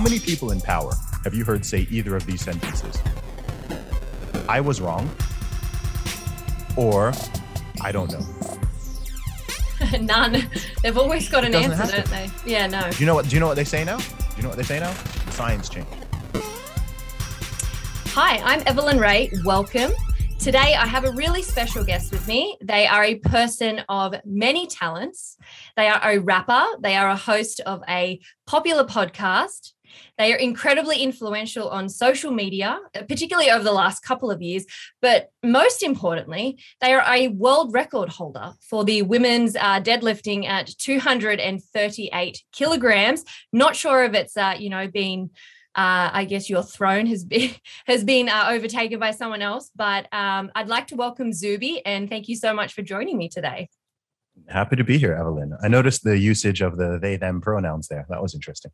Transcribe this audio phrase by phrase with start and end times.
[0.00, 0.92] How many people in power
[1.24, 2.96] have you heard say either of these sentences?
[4.48, 5.10] I was wrong,
[6.74, 7.12] or
[7.82, 8.26] I don't know.
[10.00, 10.48] None.
[10.82, 12.30] They've always got an answer, don't they?
[12.46, 12.90] Yeah, no.
[12.90, 13.28] Do you know what?
[13.28, 13.98] Do you know what they say now?
[13.98, 14.04] Do
[14.38, 14.90] you know what they say now?
[15.26, 15.90] The science changed.
[18.14, 19.30] Hi, I'm Evelyn Rae.
[19.44, 19.92] Welcome.
[20.38, 22.56] Today, I have a really special guest with me.
[22.62, 25.36] They are a person of many talents.
[25.76, 29.74] They are a rapper, they are a host of a popular podcast.
[30.18, 34.66] They are incredibly influential on social media, particularly over the last couple of years.
[35.00, 40.66] But most importantly, they are a world record holder for the women's uh, deadlifting at
[40.78, 43.24] 238 kilograms.
[43.52, 45.30] Not sure if it's, uh, you know, been
[45.76, 47.54] uh, I guess your throne has been
[47.86, 49.70] has been uh, overtaken by someone else.
[49.74, 53.28] But um, I'd like to welcome Zuby and thank you so much for joining me
[53.28, 53.68] today.
[54.48, 55.56] Happy to be here, Evelyn.
[55.62, 58.06] I noticed the usage of the they them pronouns there.
[58.08, 58.72] That was interesting.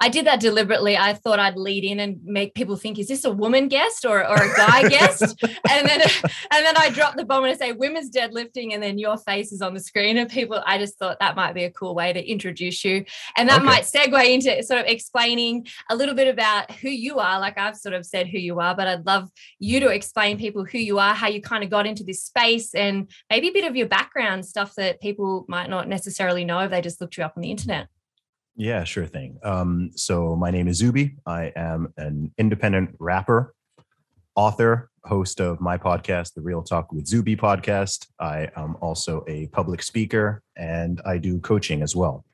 [0.00, 0.96] I did that deliberately.
[0.96, 4.26] I thought I'd lead in and make people think, is this a woman guest or,
[4.26, 5.42] or a guy guest?
[5.68, 8.98] And then and then I drop the bomb and I say women's deadlifting, and then
[8.98, 10.16] your face is on the screen.
[10.16, 13.04] And people, I just thought that might be a cool way to introduce you.
[13.36, 13.66] And that Okay.
[13.66, 17.38] might segue into sort of explaining a little bit about who you are.
[17.38, 20.64] Like I've sort of said who you are, but I'd love you to explain people
[20.64, 23.64] who you are, how you kind of got into this space, and maybe a bit
[23.64, 27.24] of your background stuff that people might not necessarily know if they just looked you
[27.24, 27.88] up on the internet.
[28.56, 29.38] Yeah, sure thing.
[29.42, 31.16] Um, so my name is Zuby.
[31.24, 33.54] I am an independent rapper,
[34.34, 38.06] author, host of my podcast, the Real Talk with Zuby podcast.
[38.18, 42.24] I am also a public speaker and I do coaching as well.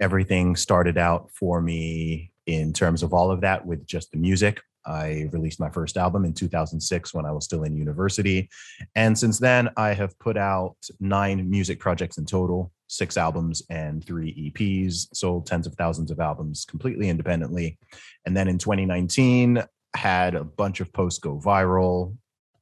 [0.00, 4.60] Everything started out for me in terms of all of that with just the music.
[4.86, 8.50] I released my first album in 2006 when I was still in university.
[8.94, 14.04] And since then, I have put out nine music projects in total, six albums and
[14.04, 17.78] three EPs, sold tens of thousands of albums completely independently.
[18.26, 19.62] And then in 2019,
[19.94, 22.16] had a bunch of posts go viral,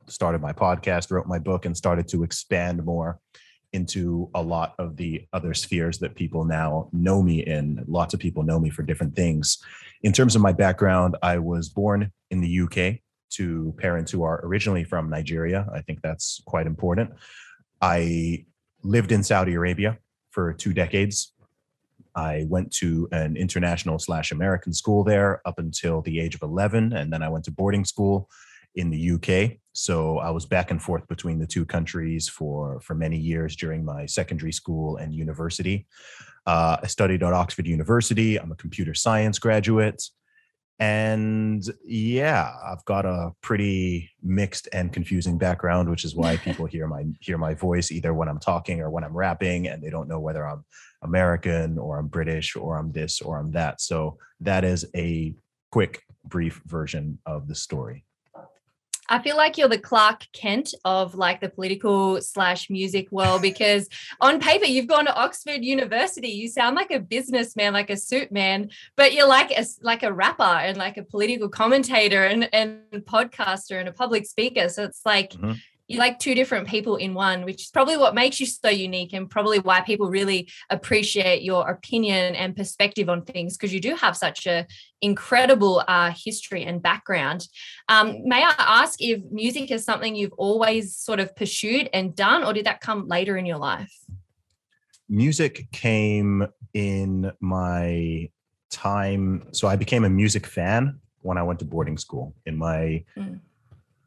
[0.06, 3.18] started my podcast, wrote my book, and started to expand more
[3.72, 7.82] into a lot of the other spheres that people now know me in.
[7.86, 9.58] Lots of people know me for different things.
[10.02, 13.00] In terms of my background, I was born in the UK
[13.30, 15.66] to parents who are originally from Nigeria.
[15.74, 17.12] I think that's quite important.
[17.80, 18.44] I
[18.82, 19.98] lived in Saudi Arabia
[20.32, 21.32] for two decades.
[22.14, 26.92] I went to an international slash American school there up until the age of 11.
[26.92, 28.28] And then I went to boarding school
[28.74, 29.58] in the UK.
[29.72, 33.84] So I was back and forth between the two countries for, for many years during
[33.84, 35.86] my secondary school and university.
[36.46, 38.38] Uh, I studied at Oxford University.
[38.38, 40.02] I'm a computer science graduate.
[40.78, 46.86] And yeah, I've got a pretty mixed and confusing background, which is why people hear
[46.86, 50.08] my hear my voice either when I'm talking or when I'm rapping, and they don't
[50.08, 50.64] know whether I'm
[51.02, 53.80] American or I'm British or I'm this or I'm that.
[53.80, 55.34] So that is a
[55.70, 58.04] quick, brief version of the story.
[59.08, 63.88] I feel like you're the Clark Kent of like the political slash music world because
[64.20, 66.28] on paper you've gone to Oxford University.
[66.28, 70.12] You sound like a businessman, like a suit man, but you're like a like a
[70.12, 74.68] rapper and like a political commentator and and podcaster and a public speaker.
[74.68, 75.58] So it's like Mhm.
[75.88, 79.12] You're like two different people in one, which is probably what makes you so unique
[79.12, 83.94] and probably why people really appreciate your opinion and perspective on things because you do
[83.96, 84.66] have such a
[85.00, 87.46] incredible uh, history and background.
[87.88, 92.44] Um, may I ask if music is something you've always sort of pursued and done,
[92.44, 93.92] or did that come later in your life?
[95.08, 98.28] music came in my
[98.70, 103.04] time so i became a music fan when i went to boarding school in my
[103.16, 103.40] Mm.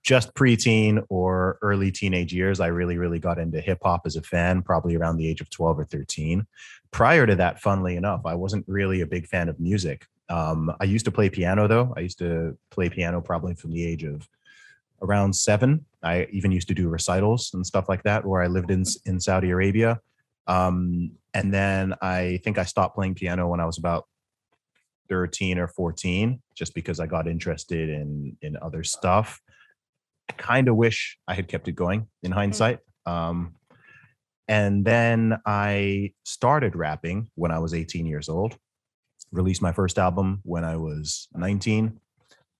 [0.06, 4.22] Just preteen or early teenage years i really really got into hip hop as a
[4.22, 6.46] fan probably around the age of 12 or 13
[6.92, 10.06] prior to that funnily enough i wasn't really a big fan of music.
[10.30, 11.94] Um, i used to play piano though.
[11.98, 14.28] I used to play piano probably from the age of
[15.02, 15.86] around seven.
[16.02, 19.20] I even used to do recitals and stuff like that where i lived in in
[19.20, 20.00] saudi arabia.
[20.48, 24.06] Um, and then I think I stopped playing piano when I was about
[25.10, 29.42] 13 or 14, just because I got interested in in other stuff.
[30.30, 32.80] I kind of wish I had kept it going in hindsight.
[33.06, 33.56] Um,
[34.48, 38.58] and then I started rapping when I was 18 years old,
[39.32, 42.00] released my first album when I was 19.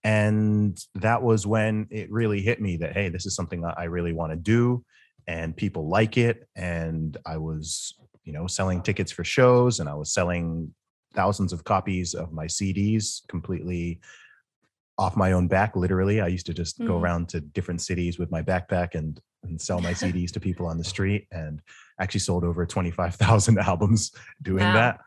[0.02, 4.12] And that was when it really hit me that, hey, this is something I really
[4.12, 4.84] want to do
[5.26, 6.48] and people like it.
[6.54, 10.72] And I was, you know, selling tickets for shows and I was selling
[11.14, 14.00] thousands of copies of my CDs completely
[14.98, 16.20] off my own back, literally.
[16.20, 17.00] I used to just go Mhm.
[17.02, 20.76] around to different cities with my backpack and and sell my CDs to people on
[20.76, 21.60] the street and
[22.00, 24.10] actually sold over 25,000 albums
[24.42, 24.72] doing Wow.
[24.74, 25.00] that.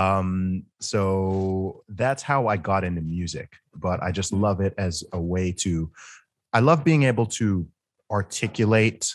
[0.00, 5.20] Um, so that's how I got into music, but I just love it as a
[5.20, 5.90] way to,
[6.54, 7.68] I love being able to
[8.10, 9.14] articulate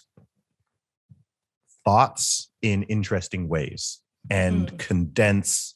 [1.84, 4.78] thoughts in interesting ways and Mm.
[4.80, 5.76] condense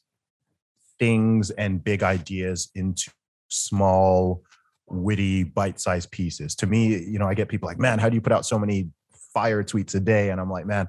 [0.98, 3.10] things and big ideas into
[3.52, 4.42] small,
[4.86, 6.54] witty, bite-sized pieces.
[6.56, 8.58] To me, you know, I get people like, man, how do you put out so
[8.58, 8.88] many
[9.32, 10.30] fire tweets a day?
[10.30, 10.88] And I'm like, man,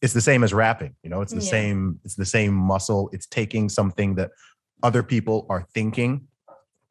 [0.00, 0.94] it's the same as rapping.
[1.02, 1.50] You know, it's the Yeah.
[1.50, 3.10] same, it's the same muscle.
[3.12, 4.30] It's taking something that
[4.82, 6.26] other people are thinking,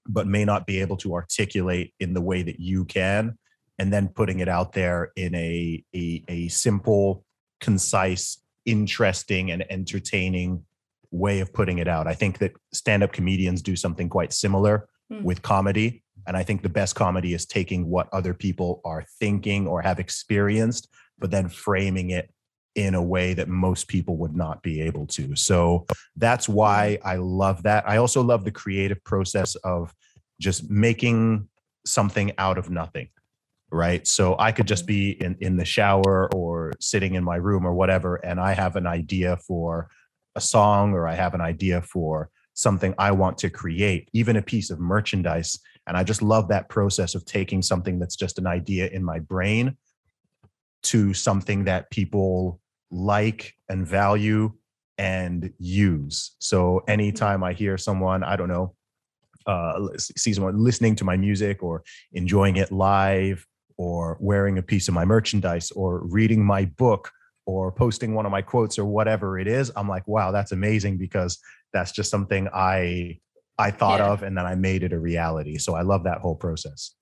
[0.07, 3.37] but may not be able to articulate in the way that you can,
[3.77, 7.25] and then putting it out there in a a, a simple,
[7.59, 10.63] concise, interesting, and entertaining
[11.11, 12.07] way of putting it out.
[12.07, 15.23] I think that stand-up comedians do something quite similar Mm.
[15.23, 16.03] with comedy.
[16.25, 19.99] And I think the best comedy is taking what other people are thinking or have
[19.99, 20.87] experienced,
[21.19, 22.31] but then framing it
[22.75, 25.35] in a way that most people would not be able to.
[25.35, 25.85] So
[26.15, 27.89] that's why I love that.
[27.89, 29.93] I also love the creative process of
[30.39, 31.49] just making
[31.85, 33.09] something out of nothing.
[33.69, 34.05] Right.
[34.07, 37.73] So I could just be in, in the shower or sitting in my room or
[37.73, 39.89] whatever, and I have an idea for
[40.35, 44.41] a song or I have an idea for something I want to create, even a
[44.41, 45.59] piece of merchandise.
[45.87, 49.19] And I just love that process of taking something that's just an idea in my
[49.19, 49.77] brain
[50.83, 52.59] to something that people
[52.89, 54.53] like and value
[54.97, 56.35] and use.
[56.39, 58.75] So anytime I hear someone, I don't know,
[59.45, 61.83] uh, see someone listening to my music or
[62.13, 63.47] enjoying it live
[63.77, 67.11] or wearing a piece of my merchandise or reading my book
[67.45, 70.97] or posting one of my quotes or whatever it is, I'm like, wow, that's amazing
[70.97, 71.39] because
[71.73, 73.19] that's just something I
[73.57, 74.11] I thought Yeah.
[74.13, 75.57] of and then I made it a reality.
[75.57, 76.95] So I love that whole process.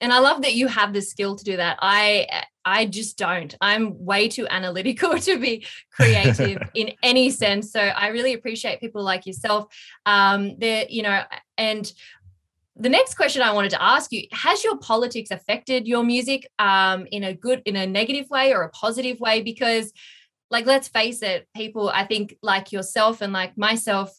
[0.00, 1.78] and I love that you have the skill to do that.
[1.80, 2.26] I
[2.66, 3.54] I just don't.
[3.60, 7.70] I'm way too analytical to be creative in any sense.
[7.72, 9.72] So I really appreciate people like yourself.
[10.04, 11.22] Um, there, you know,
[11.56, 11.90] and
[12.78, 17.06] the next question I wanted to ask you: Has your politics affected your music um,
[17.10, 19.42] in a good, in a negative way, or a positive way?
[19.42, 19.92] Because,
[20.50, 21.88] like, let's face it, people.
[21.88, 24.12] I think like yourself and like myself,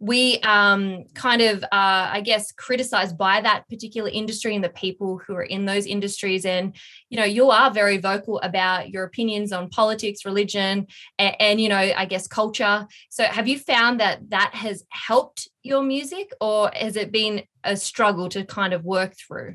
[0.00, 1.68] we um, kind of uh,
[2.12, 6.44] i guess criticized by that particular industry and the people who are in those industries
[6.44, 6.76] and
[7.10, 10.86] you know you are very vocal about your opinions on politics religion
[11.18, 15.48] and, and you know i guess culture so have you found that that has helped
[15.62, 19.54] your music or has it been a struggle to kind of work through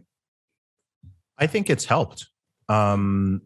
[1.40, 2.28] I think it's helped
[2.68, 3.42] um,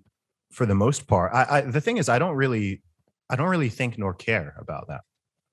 [0.52, 1.32] for the most part.
[1.34, 2.82] I, I the thing is, I don't really,
[3.30, 5.02] I don't really think nor care about that.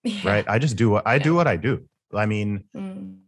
[0.04, 0.28] Yeah.
[0.28, 0.44] Right?
[0.48, 1.34] I just do what I do.
[1.34, 1.86] What I do.
[2.14, 3.18] I mean, Mm.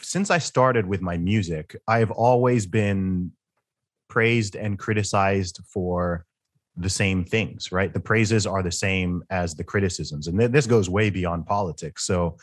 [0.00, 3.32] since I started with my music, I've always been
[4.08, 6.24] praised and criticized for
[6.76, 7.92] the same things, right?
[7.92, 10.26] The praises are the same as the criticisms.
[10.28, 12.04] And th- this goes way beyond politics.
[12.06, 12.36] So,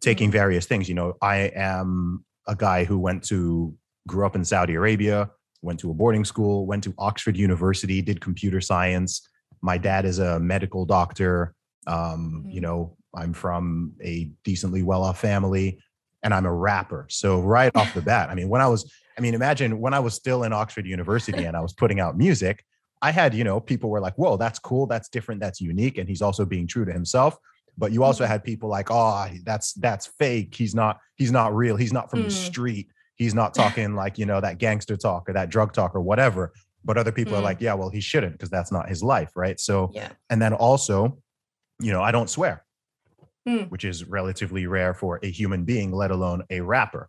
[0.00, 3.74] taking various things, you know, I am a guy who went to,
[4.08, 5.30] grew up in Saudi Arabia,
[5.62, 9.28] went to a boarding school, went to Oxford University, did computer science.
[9.60, 11.54] My dad is a medical doctor.
[11.86, 12.62] Um, you Mm.
[12.62, 15.80] know, I'm from a decently well off family
[16.22, 17.06] and I'm a rapper.
[17.08, 19.98] So right off the bat, I mean, when I was, I mean, imagine when I
[20.00, 22.64] was still in Oxford University and I was putting out music,
[23.02, 25.96] I had, you know, people were like, whoa, that's cool, that's different, that's unique.
[25.98, 27.36] And he's also being true to himself.
[27.78, 28.28] But you also Mhm.
[28.28, 30.54] had people like, oh, that's that's fake.
[30.54, 31.76] He's not, he's not real.
[31.76, 32.32] He's not from the Mm.
[32.32, 32.88] street.
[33.16, 36.52] He's not talking like, you know, that gangster talk or that drug talk or whatever.
[36.84, 37.44] But other people are Mm.
[37.44, 39.32] like, yeah, well, he shouldn't because that's not his life.
[39.34, 39.58] Right.
[39.58, 41.18] So yeah and then also,
[41.80, 42.64] you know, I don't swear,
[43.46, 43.64] Hmm.
[43.70, 47.08] which is relatively rare for a human being, let alone a rapper.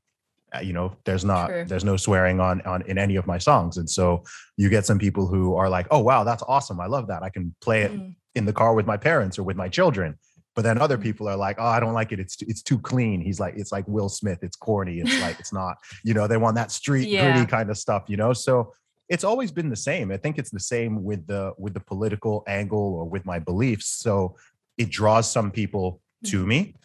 [0.55, 1.65] Uh, you know, there's not True.
[1.65, 4.23] there's no swearing on on in any of my songs, and so
[4.57, 6.79] you get some people who are like, "Oh wow, that's awesome!
[6.81, 7.23] I love that.
[7.23, 8.15] I can play it Mm.
[8.35, 10.15] in the car with my parents or with my children."
[10.53, 11.03] But then other Mm.
[11.03, 12.19] people are like, "Oh, I don't like it.
[12.19, 14.39] It's it's too clean." He's like, "It's like Will Smith.
[14.41, 14.99] It's corny.
[14.99, 17.31] It's like it's not." You know, they want that street Yeah.
[17.31, 18.03] gritty kind of stuff.
[18.07, 18.73] You know, so
[19.07, 20.11] it's always been the same.
[20.11, 23.87] I think it's the same with the with the political angle or with my beliefs.
[23.87, 24.35] So
[24.81, 26.75] it draws some people to me,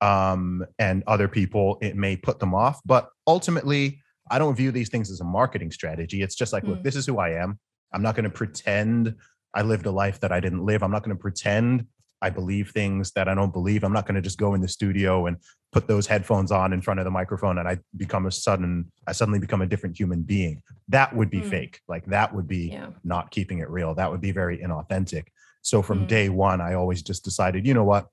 [0.00, 2.80] um, and other people it may put them off.
[2.84, 4.00] But ultimately,
[4.30, 6.22] I don't view these things as a marketing strategy.
[6.22, 6.82] It's just like, look, Mm.
[6.82, 7.58] this is who I am.
[7.92, 9.14] I'm not going to pretend
[9.54, 10.82] I lived a life that I didn't live.
[10.82, 11.86] I'm not going to pretend
[12.22, 13.84] I believe things that I don't believe.
[13.84, 15.36] I'm not going to just go in the studio and
[15.72, 19.12] put those headphones on in front of the microphone and I become a sudden, I
[19.12, 20.62] suddenly become a different human being.
[20.88, 21.50] That would be Mm.
[21.50, 21.80] fake.
[21.88, 23.94] Like that would be yeah not keeping it real.
[23.94, 25.24] That would be very inauthentic.
[25.66, 26.06] So from Mm.
[26.06, 28.06] day one, I always just decided, you know what?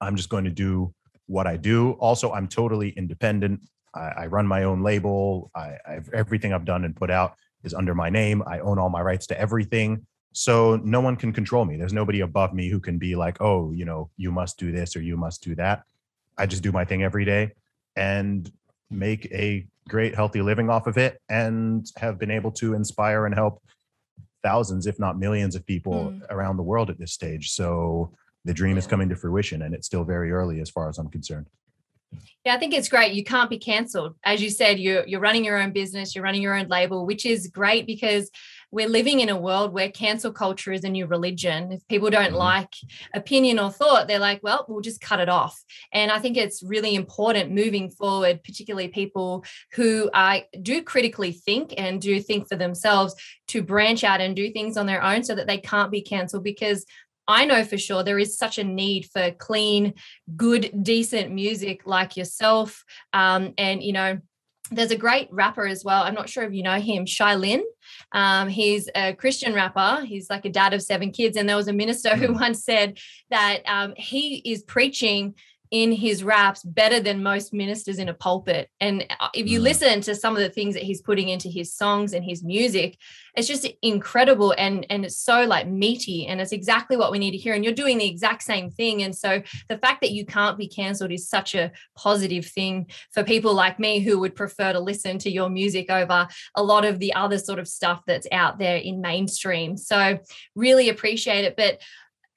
[0.00, 0.92] I'm just going to do
[1.26, 1.92] what I do.
[2.00, 3.60] Also, I'm totally independent.
[3.94, 5.52] I, I run my own label.
[5.54, 8.42] I, I've everything I've done and put out is under my name.
[8.44, 10.04] I own all my rights to everything.
[10.32, 11.76] So no one can control me.
[11.76, 14.96] There's nobody above me who can be like, oh, you know, you must do this
[14.96, 15.84] or you must do that.
[16.36, 17.52] I just do my thing every day
[17.94, 18.50] and
[18.90, 23.34] make a great, healthy living off of it and have been able to inspire and
[23.34, 23.62] help
[24.42, 26.22] thousands, if not millions of people Mm.
[26.30, 27.50] around the world at this stage.
[27.50, 28.12] So
[28.44, 31.08] the dream is coming to fruition and it's still very early as far as I'm
[31.08, 31.46] concerned.
[32.44, 33.12] Yeah, I think it's great.
[33.12, 34.14] You can't be cancelled.
[34.24, 37.26] As you said, you're you're running your own business, you're running your own label, which
[37.26, 38.30] is great because
[38.70, 41.72] we're living in a world where cancel culture is a new religion.
[41.72, 42.38] If people don't Mhm.
[42.38, 42.74] like
[43.14, 45.58] opinion or thought, they're like, well, we'll just cut it off.
[45.92, 51.72] And I think it's really important moving forward, particularly people who uh, do critically think
[51.78, 53.14] and do think for themselves
[53.48, 56.44] to branch out and do things on their own so that they can't be cancelled
[56.44, 56.84] because
[57.26, 59.94] I know for sure there is such a need for clean,
[60.36, 62.84] good, decent music like yourself.
[63.12, 64.18] Um, and, you know,
[64.70, 66.02] there's a great rapper as well.
[66.02, 67.64] I'm not sure if you know him, Shai Linne.
[68.12, 70.04] Um, he's a Christian rapper.
[70.04, 71.36] He's like a dad of seven kids.
[71.36, 72.40] And there was a minister who Mm.
[72.40, 72.98] once said
[73.30, 75.34] that um, he is preaching
[75.70, 78.70] in his raps better than most ministers in a pulpit.
[78.80, 79.62] And uh, if you Mm.
[79.62, 82.98] listen to some of the things that he's putting into his songs and his music,
[83.34, 87.30] it's just incredible and and it's so like meaty and it's exactly what we need
[87.32, 87.54] to hear.
[87.54, 89.02] And you're doing the exact same thing.
[89.02, 93.22] And so the fact that you can't be cancelled is such a positive thing for
[93.22, 96.98] people like me who would prefer to listen to your music over a lot of
[96.98, 99.76] the other sort of stuff that's out there in mainstream.
[99.76, 100.18] So
[100.54, 101.56] really appreciate it.
[101.56, 101.80] But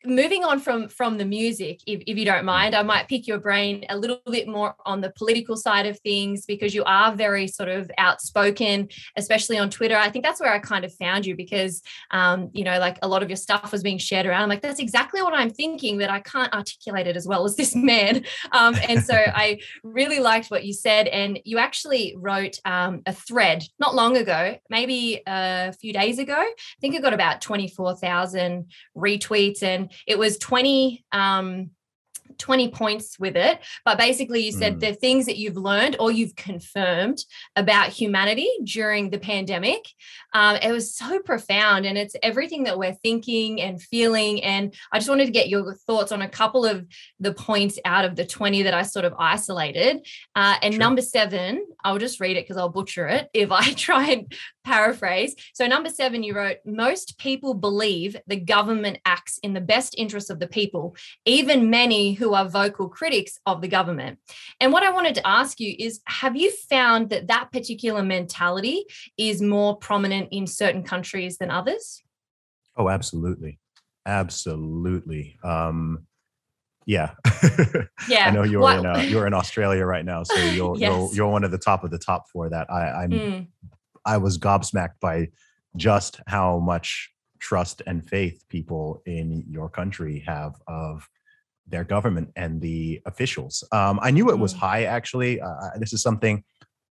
[0.06, 3.38] moving on from from the music if, if you don't mind i might pick your
[3.38, 7.48] brain a little bit more on the political side of things because you are very
[7.48, 9.96] sort of outspoken especially on twitter.
[9.96, 11.82] I think that's where i kind of found you because
[12.12, 14.44] um, you know like a lot of your stuff was being shared around.
[14.44, 17.56] I'm like that's exactly what i'm thinking but i can't articulate it as well as
[17.56, 18.26] this man.
[18.54, 21.08] Um, and so i really liked what you said.
[21.08, 26.36] And you actually wrote um, a thread not long ago maybe a few days ago.
[26.36, 28.66] I think it got about 24000
[28.96, 31.72] retweets and it was 20 um
[32.38, 34.80] 20 points with it but basically you said Mm.
[34.80, 37.24] the things that you've learned or you've confirmed
[37.56, 39.86] about humanity during the pandemic
[40.34, 44.98] um, it was so profound and it's everything that we're thinking and feeling and i
[44.98, 46.88] just wanted to get your thoughts on a couple of
[47.20, 49.98] the points out of the 20 that i sort of isolated
[50.36, 50.80] uh, and Sure.
[50.80, 54.34] number seven i'll just read it because i'll butcher it if i try and
[54.64, 55.36] paraphrase.
[55.54, 60.30] So, number seven, you wrote, most people believe the government acts in the best interest
[60.30, 64.20] of the people, even many who are vocal critics of the government.
[64.60, 68.86] And what I wanted to ask you is have you found that that particular mentality
[69.18, 72.02] is more prominent in certain countries than others?
[72.78, 73.60] Oh, absolutely.
[74.06, 75.38] Absolutely.
[75.44, 76.08] Um,
[76.86, 77.12] yeah.
[78.08, 78.28] Yeah.
[78.28, 81.44] I know you're in uh, you're in Australia right now, so you're you're, you're one
[81.44, 82.70] of the top of the top for that.
[82.70, 83.48] I, I'm Mm,
[84.06, 85.30] I was gobsmacked by
[85.76, 91.08] just how much trust and faith people in your country have of
[91.68, 93.64] their government and the officials.
[93.72, 94.58] Um, I knew it was Mm.
[94.58, 94.84] high.
[94.84, 96.44] Actually, uh, this is something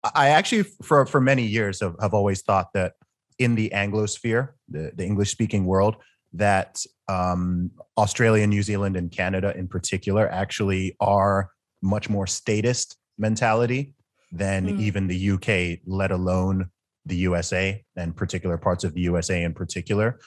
[0.02, 2.94] I- I actually for for many years have, have always thought that
[3.38, 5.96] in the Anglosphere, the, the English speaking world,
[6.32, 11.50] that um, Australia, New Zealand, and Canada in particular actually are
[11.82, 13.94] much more statist mentality
[14.32, 14.80] than Mm.
[14.80, 16.70] even the UK, let alone
[17.10, 20.18] the USA and particular parts of the USA in particular.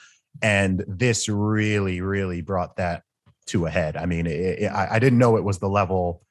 [0.42, 3.02] And this really, really brought that
[3.46, 3.96] to a head.
[3.96, 6.22] I mean, it, it- I, didn't know it was the level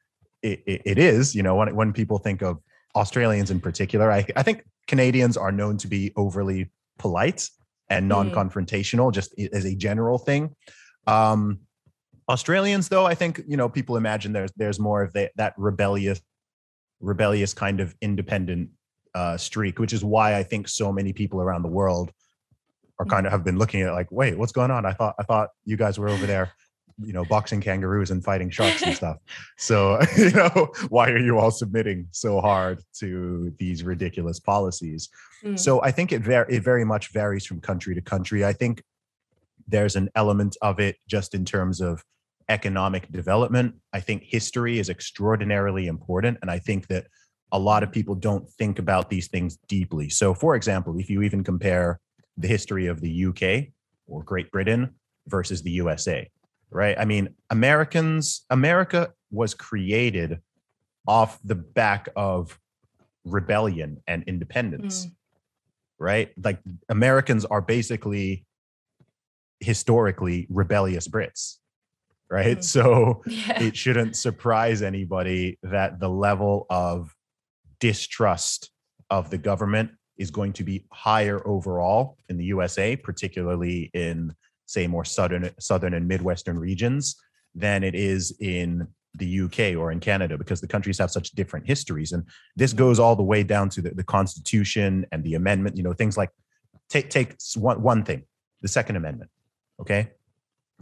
[0.42, 1.36] it, it, is.
[1.36, 2.60] You know, when when people think of
[2.96, 7.50] Australians in particular, I, I think Canadians are known to be overly polite
[7.90, 8.10] and Mm.
[8.10, 10.56] non-confrontational, just as a general thing.
[11.08, 11.60] Um,
[12.30, 16.22] Australians, though, I think you know people imagine there's there's more of that that rebellious,
[17.00, 18.70] rebellious kind of independent
[19.16, 22.12] uh, streak, which is why I think so many people around the world
[23.00, 24.86] are kind of have been looking at it like, wait, what's going on?
[24.86, 26.54] I thought I thought you guys were over there,
[27.00, 29.18] you know, boxing kangaroos and fighting sharks and stuff.
[29.58, 35.10] So you know, why are you all submitting so hard to these ridiculous policies?
[35.44, 38.46] mm, So I think it very it very much varies from country to country.
[38.46, 38.84] I think
[39.68, 42.04] there's an element of it just in terms of
[42.50, 43.76] economic development.
[43.94, 47.08] I think history is extraordinarily important, and I think that
[47.54, 50.10] a lot of people don't think about these things deeply.
[50.10, 52.00] So, for example, if you even compare
[52.36, 53.68] the history of the UK
[54.08, 54.96] or Great Britain
[55.28, 56.28] versus the USA,
[56.72, 56.98] right?
[57.00, 60.40] I mean, Americans, America was created
[61.08, 62.60] off the back of
[63.24, 65.12] rebellion and independence Mm.
[66.00, 66.32] right?
[66.44, 68.46] Like Americans are basically
[69.60, 71.58] historically rebellious Brits,
[72.30, 72.58] right?
[72.58, 72.64] Mm.
[72.64, 73.62] So yeah.
[73.62, 77.16] it shouldn't surprise anybody that the level of
[77.84, 78.72] distrust
[79.10, 84.34] of the government is going to be higher overall in the USA, particularly in
[84.68, 87.18] say more southern southern and midwestern regions
[87.54, 91.68] than it is in the UK or in Canada because the countries have such different
[91.68, 92.14] histories.
[92.14, 92.24] And
[92.56, 95.92] this goes all the way down to the, the Constitution and the amendment, you know,
[95.92, 96.30] things like
[96.90, 98.24] take take one, one thing,
[98.62, 99.30] the Second Amendment.
[99.82, 100.12] Okay.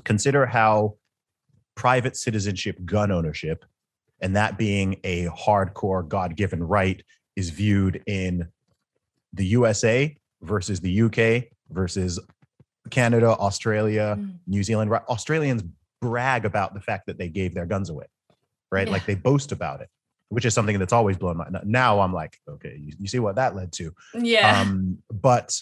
[0.04, 0.98] Consider how
[1.74, 3.66] private citizenship gun ownership
[4.22, 7.02] and that being a hardcore God-given right
[7.36, 8.48] is viewed in
[9.34, 12.20] the USA versus the UK versus
[12.90, 14.36] Canada, Australia, mm.
[14.48, 14.92] New Zealand.
[14.92, 15.64] Australians
[16.02, 18.06] brag about the fact that they gave their guns away,
[18.72, 18.88] right?
[18.88, 18.94] Yeah.
[18.94, 19.90] Like they boast about it,
[20.30, 21.48] which is something that's always blown my.
[21.64, 23.94] Now I'm like, okay, you, you see what that led to.
[24.14, 24.60] Yeah.
[24.60, 25.60] Um, but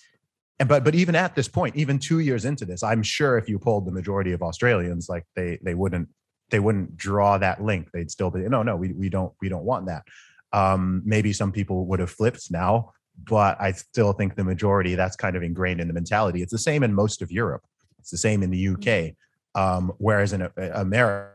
[0.60, 3.48] and but but even at this point, even two years into this, I'm sure if
[3.48, 6.10] you polled the majority of Australians, like they they wouldn't
[6.50, 7.90] they wouldn't draw that link.
[7.92, 10.04] They'd still be no no we we don't we don't want that.
[10.52, 12.94] Um, maybe some people would have flipped now,
[13.28, 16.42] but I still think the majority that's kind of ingrained in the mentality.
[16.42, 17.64] It's the same in most of Europe.
[18.00, 18.80] It's the same in the UK.
[18.80, 19.62] Mm-hmm.
[19.62, 21.34] Um, whereas in America,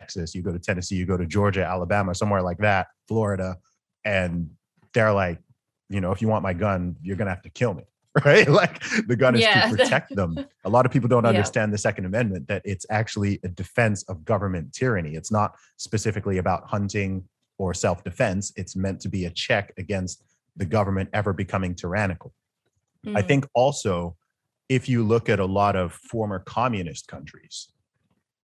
[0.00, 3.56] Texas, you go to Tennessee, you go to Georgia, Alabama, somewhere like that, Florida,
[4.04, 4.50] and
[4.92, 5.40] they're like,
[5.88, 7.84] you know, if you want my gun, you're gonna have to kill me.
[8.24, 8.48] Right?
[8.48, 9.68] Like the gun is yeah.
[9.68, 10.38] to protect them.
[10.64, 11.72] A lot of people don't understand yeah.
[11.72, 15.16] the Second Amendment that it's actually a defense of government tyranny.
[15.16, 17.24] It's not specifically about hunting
[17.58, 18.54] or self-defense.
[18.56, 20.22] It's meant to be a check against
[20.56, 22.32] the government ever becoming tyrannical.
[23.06, 23.18] Mm.
[23.18, 24.16] I think also,
[24.68, 27.68] if you look at a lot of former communist countries,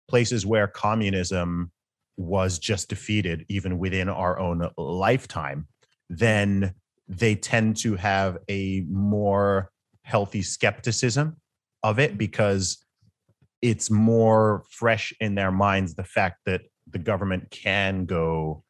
[0.09, 1.71] places where communism
[2.16, 5.66] was just defeated even within our own lifetime,
[6.11, 6.75] then
[7.19, 9.71] they tend to have a more
[10.02, 11.37] healthy skepticism
[11.83, 12.85] of it because
[13.61, 18.64] it's more fresh in their minds the fact that the government can go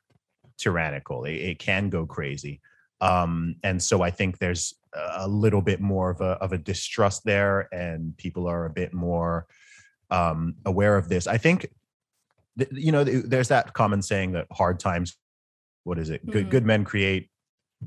[0.58, 2.60] tyrannical it, it can go crazy
[3.02, 7.24] um, and so I think there's a little bit more of a of a distrust
[7.24, 9.46] there, and people are a bit more
[10.10, 11.26] um, aware of this.
[11.26, 11.66] I think,
[12.56, 15.16] th- you know, th- there's that common saying that hard times,
[15.82, 16.24] what is it?
[16.24, 16.50] Good mm-hmm.
[16.50, 17.28] good men create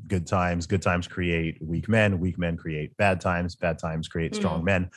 [0.08, 4.36] good times, good times create weak men, weak men create bad times, bad times create
[4.36, 4.66] strong mm-hmm.
[4.66, 4.92] men,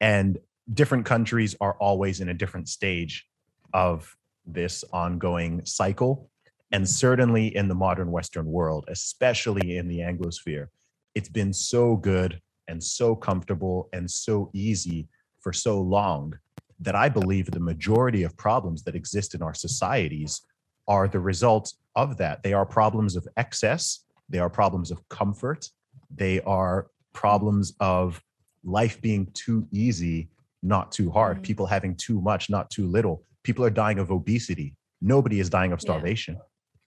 [0.00, 0.38] and
[0.72, 3.26] different countries are always in a different stage
[3.72, 6.30] of this ongoing cycle
[6.72, 10.68] and certainly in the modern Western world, especially in the Anglosphere,
[11.14, 15.06] it's been so good and so comfortable and so easy
[15.40, 16.38] for so long
[16.80, 20.40] that I believe the majority of problems that exist in our societies
[20.88, 22.42] are the result of that.
[22.42, 24.00] They are problems of excess,
[24.32, 25.68] they are problems of comfort,
[26.12, 28.20] they are problems of
[28.64, 30.28] life being too easy,
[30.64, 31.44] not too hard, mm-hmm.
[31.44, 33.22] people having too much, not too little.
[33.44, 34.74] People are dying of obesity.
[35.00, 36.34] Nobody is dying of starvation.
[36.34, 36.40] Yeah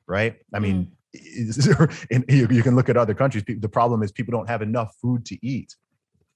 [0.08, 0.36] right?
[0.54, 2.08] I mean, mm.
[2.10, 3.44] in, you, you, can look at other countries.
[3.48, 5.76] The problem is people don't have enough food to eat.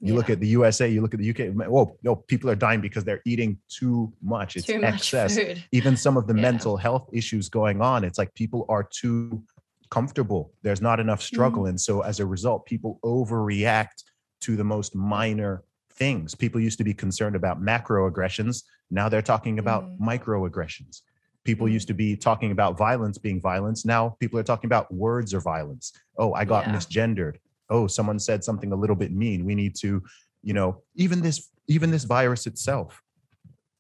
[0.02, 0.18] You yeah.
[0.18, 1.54] look at the USA, you look at the UK.
[1.68, 4.56] Whoa, no, people are dying because they're eating too much.
[4.56, 5.36] It's too excess.
[5.36, 6.42] Much Even some of the yeah.
[6.42, 9.44] mental health issues going on, it's like people are too
[9.92, 10.54] comfortable.
[10.62, 11.70] There's not enough struggle, mm.
[11.70, 14.04] and so as a result, people overreact
[14.42, 16.34] to the most minor things.
[16.34, 18.64] People used to be concerned about macroaggressions.
[18.90, 20.00] Now they're talking about mm.
[20.00, 21.02] microaggressions.
[21.44, 21.74] People mm-hmm.
[21.74, 23.86] used to be talking about violence being violence.
[23.86, 25.94] Now people are talking about words or violence.
[26.18, 26.74] Oh, I got yeah.
[26.74, 27.36] misgendered.
[27.70, 29.46] Oh, someone said something a little bit mean.
[29.46, 30.02] We need to,
[30.42, 33.02] you know, even this even this virus itself.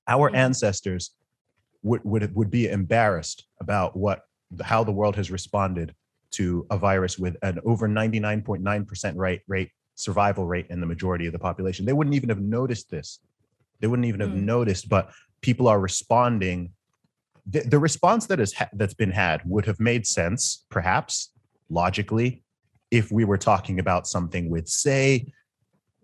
[0.07, 0.35] Our mm-hmm.
[0.35, 1.11] ancestors
[1.83, 4.21] would would would be embarrassed about what
[4.61, 5.95] how the world has responded
[6.31, 11.33] to a virus with an over 99.9% rate rate survival rate in the majority of
[11.33, 11.85] the population.
[11.85, 13.19] They wouldn't even have noticed this.
[13.81, 14.43] They wouldn't even have mm.
[14.43, 15.11] noticed, but
[15.41, 16.71] people are responding
[17.49, 21.31] the, the response that is ha- that's been had would have made sense, perhaps
[21.69, 22.43] logically,
[22.91, 25.31] if we were talking about something with, say,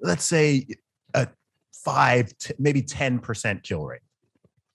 [0.02, 0.68] let's say
[1.14, 1.28] a
[1.74, 4.02] five, maybe ten percent kill rate,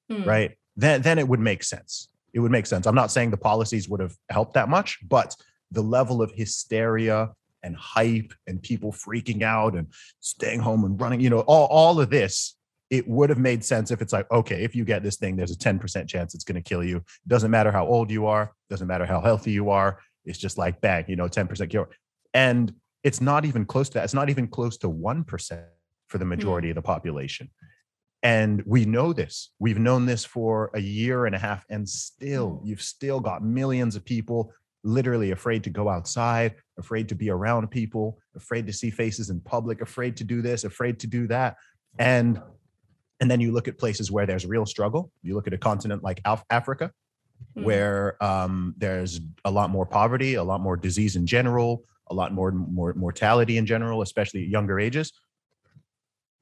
[0.08, 0.24] hmm.
[0.24, 0.56] right?
[0.76, 2.08] Then then it would make sense.
[2.32, 2.86] It would make sense.
[2.86, 5.34] I'm not saying the policies would have helped that much, but
[5.70, 7.30] the level of hysteria
[7.62, 9.88] and hype and people freaking out and
[10.20, 12.56] staying home and running, you know, all, all of this
[12.90, 15.52] it would have made sense if it's like, okay, if you get this thing, there's
[15.52, 17.02] a 10% chance it's going to kill you.
[17.26, 20.00] Doesn't matter how old you are, doesn't matter how healthy you are.
[20.24, 21.88] It's just like bang, you know, 10% cure.
[22.34, 24.04] And it's not even close to that.
[24.04, 25.64] It's not even close to 1%
[26.08, 26.70] for the majority mm.
[26.72, 27.48] of the population.
[28.22, 29.50] And we know this.
[29.58, 32.66] We've known this for a year and a half, and still, mm.
[32.66, 34.52] you've still got millions of people
[34.82, 39.40] literally afraid to go outside, afraid to be around people, afraid to see faces in
[39.40, 41.56] public, afraid to do this, afraid to do that.
[41.98, 42.40] And
[43.20, 45.12] and then you look at places where there's real struggle.
[45.22, 46.90] You look at a continent like Af- Africa,
[47.54, 47.66] mm-hmm.
[47.66, 52.32] where um, there's a lot more poverty, a lot more disease in general, a lot
[52.32, 55.12] more, more mortality in general, especially at younger ages.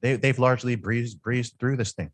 [0.01, 2.11] They, they've largely breezed breezed through this thing.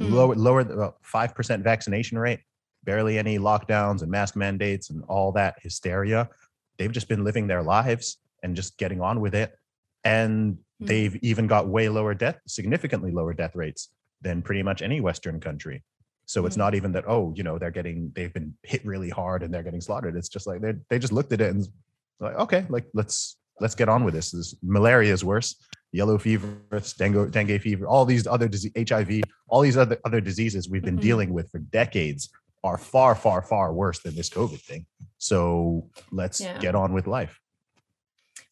[0.00, 0.12] Mm.
[0.12, 2.40] Lower lower the five percent vaccination rate,
[2.84, 6.28] barely any lockdowns and mask mandates and all that hysteria.
[6.78, 9.54] They've just been living their lives and just getting on with it.
[10.04, 10.86] And Mm.
[10.88, 13.90] they've even got way lower death, significantly lower death rates
[14.20, 15.84] than pretty much any Western country.
[16.26, 16.64] So it's Mm.
[16.64, 19.62] not even that, oh, you know, they're getting, they've been hit really hard and they're
[19.62, 20.16] getting slaughtered.
[20.16, 21.68] It's just like they they just looked at it and
[22.18, 24.32] like, okay, like let's let's get on with this.
[24.32, 25.54] This malaria is worse,
[25.92, 26.58] yellow fever,
[26.98, 30.98] dengue, dengue fever, all these other disease, HIV, all these other other diseases we've been
[30.98, 31.02] Mhm.
[31.02, 32.30] dealing with for decades
[32.64, 34.86] are far, far, far worse than this COVID thing.
[35.18, 36.58] So let's Yeah.
[36.58, 37.38] get on with life.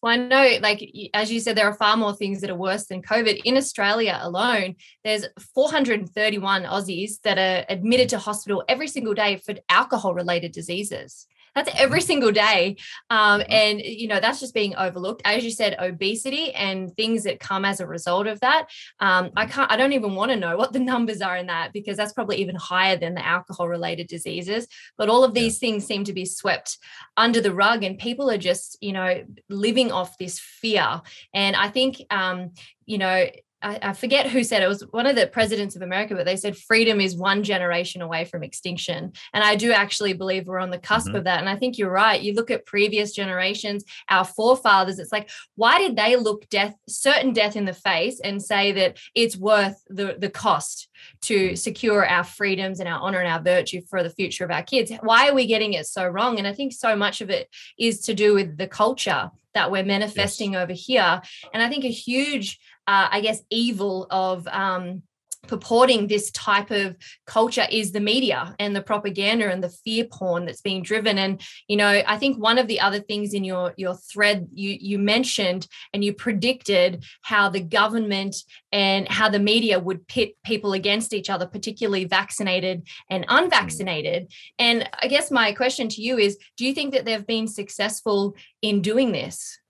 [0.03, 0.83] Well, I know, like
[1.15, 3.43] as you said, there are far more things that are worse than COVID.
[3.45, 9.55] In Australia alone, there's 431 Aussies that are admitted to hospital every single day for
[9.69, 11.27] alcohol-related diseases.
[11.55, 12.77] That's every single day,
[13.11, 13.47] um, Mhm.
[13.49, 15.23] and you know that's just being overlooked.
[15.25, 18.69] As you said, obesity and things that come as a result of that.
[19.01, 19.71] Um, I can't.
[19.71, 22.37] I don't even want to know what the numbers are in that because that's probably
[22.37, 24.67] even higher than the alcohol-related diseases.
[24.97, 26.79] But all of these things seem to be swept
[27.17, 31.03] under the rug, and people are just, you know, living off this fear.
[31.35, 32.53] And I think, um,
[32.87, 33.27] you know,
[33.63, 34.67] I, I forget who said it.
[34.67, 38.01] it was one of the presidents of America, but they said freedom is one generation
[38.03, 39.13] away from extinction.
[39.35, 41.17] And I do actually believe we're on the cusp Mhm.
[41.17, 41.41] of that.
[41.41, 42.21] And I think you're right.
[42.21, 47.33] You look at previous generations, our forefathers, it's like, why did they look death, certain
[47.33, 50.89] death in the face and say that it's worth the, the cost
[51.23, 54.63] to secure our freedoms and our honor and our virtue for the future of our
[54.63, 54.93] kids?
[55.03, 56.39] Why are we getting it so wrong?
[56.39, 59.85] And I think so much of it is to do with the culture that we're
[59.85, 61.21] manifesting over here.
[61.53, 65.05] And I think a huge, uh, I guess, evil of um,
[65.47, 70.45] purporting this type of culture is the media and the propaganda and the fear porn
[70.45, 71.17] that's being driven.
[71.17, 74.77] And you know, I think one of the other things in your your thread you
[74.81, 78.35] you mentioned and you predicted how the government
[78.73, 84.33] and how the media would pit people against each other, particularly vaccinated and unvaccinated.
[84.59, 88.35] And I guess my question to you is do you think that they've been successful
[88.63, 89.61] in doing this?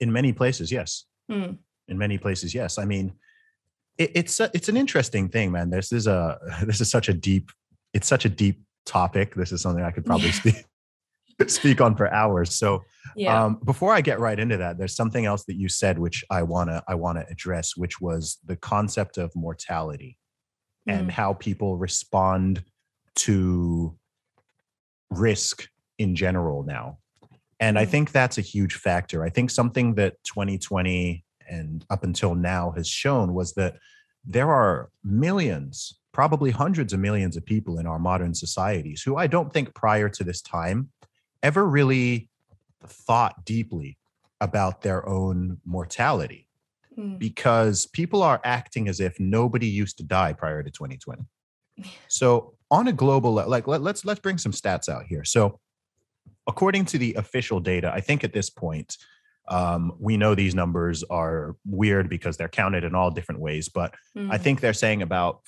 [0.00, 1.04] In many places, yes.
[1.30, 1.52] Hmm.
[1.88, 2.78] In many places, yes.
[2.78, 3.12] I mean,
[3.98, 5.70] it, it's a, it's an interesting thing, man.
[5.70, 7.50] This is a this is such a deep
[7.92, 9.34] it's such a deep topic.
[9.34, 10.64] This is something I could probably speak
[11.46, 12.54] speak on for hours.
[12.54, 12.82] So
[13.16, 13.44] Yeah.
[13.44, 16.42] um, before I get right into that, there's something else that you said which I
[16.42, 20.16] wanna I wanna address, which was the concept of mortality
[20.86, 21.12] and Mm.
[21.12, 22.62] how people respond
[23.16, 23.96] to
[25.10, 25.68] risk
[25.98, 26.98] in general now.
[27.60, 27.90] And I Mm.
[27.90, 29.22] think that's a huge factor.
[29.22, 33.74] I think something that 2020 and up until now has shown was that
[34.36, 35.74] there are millions,
[36.12, 40.08] probably hundreds of millions of people in our modern societies who I don't think prior
[40.16, 40.78] to this time
[41.42, 42.28] ever really
[42.86, 43.90] thought deeply
[44.40, 46.42] about their own mortality
[46.96, 47.18] Mm.
[47.18, 51.22] because people are acting as if nobody used to die prior to 2020.
[52.08, 55.24] So on a global le- like let, let's let's bring some stats out here.
[55.24, 55.58] So
[56.46, 58.96] according to the official data, I think at this point
[59.48, 63.94] um, we know these numbers are weird because they're counted in all different ways, but
[64.16, 64.40] I Mm.
[64.40, 65.40] think they're saying about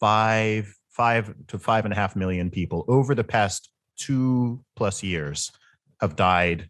[0.00, 5.52] five five to five and a half million people over the past two plus years
[6.00, 6.68] have died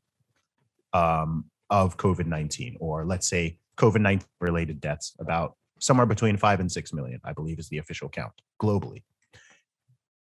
[0.93, 5.15] um, of COVID nineteen, or let's say COVID nineteen related deaths.
[5.19, 9.03] About somewhere between five and six million, I believe, is the official count globally.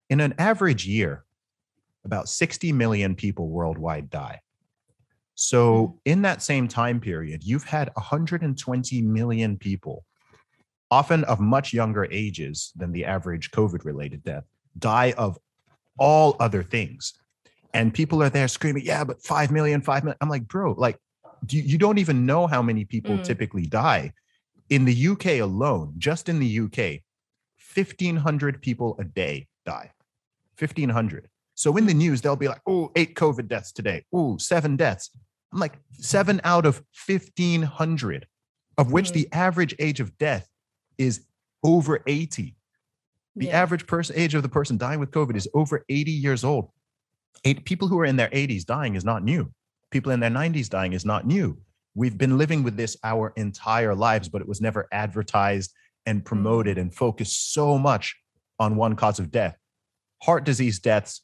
[0.09, 1.25] In an average year,
[2.05, 4.39] about 60 million people worldwide die.
[5.41, 10.04] So, in that same time period, you've had 120 million people,
[10.91, 14.43] often of much younger ages than the average COVID related death,
[14.78, 15.39] die of
[15.97, 17.13] all other things.
[17.73, 20.17] And people are there screaming, yeah, but 5 million, 5 million.
[20.19, 20.97] I'm like, bro, like,
[21.45, 23.23] do you, you don't even know how many people Mm.
[23.23, 24.12] typically die.
[24.69, 26.99] In the UK alone, just in the UK,
[27.73, 29.91] 1,500 people a day die.
[30.58, 31.30] 1,500.
[31.56, 34.04] So in the news, they'll be like, oh, eight COVID deaths today.
[34.12, 35.12] Oh, seven deaths.
[35.51, 38.27] I'm like, seven out of 1,500,
[38.77, 39.13] of which Mm.
[39.13, 40.47] the average age of death
[40.97, 41.25] is
[41.63, 42.55] over 80.
[43.35, 43.62] The Yeah.
[43.62, 46.71] average person age of the person dying with COVID is over 80 years old.
[47.43, 49.53] Eight, people who are in their 80s dying is not new.
[49.91, 51.62] People in their 90s dying is not new.
[51.95, 55.73] We've been living with this our entire lives, but it was never advertised
[56.05, 58.15] and promoted and focused so much
[58.59, 59.57] on one cause of death.
[60.23, 61.21] Heart disease deaths,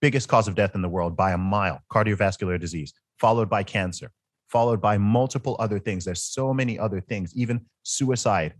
[0.00, 4.12] biggest cause of death in the world by a mile, cardiovascular disease, followed by cancer,
[4.48, 6.04] followed by multiple other things.
[6.04, 8.54] There's so many other things, even suicide,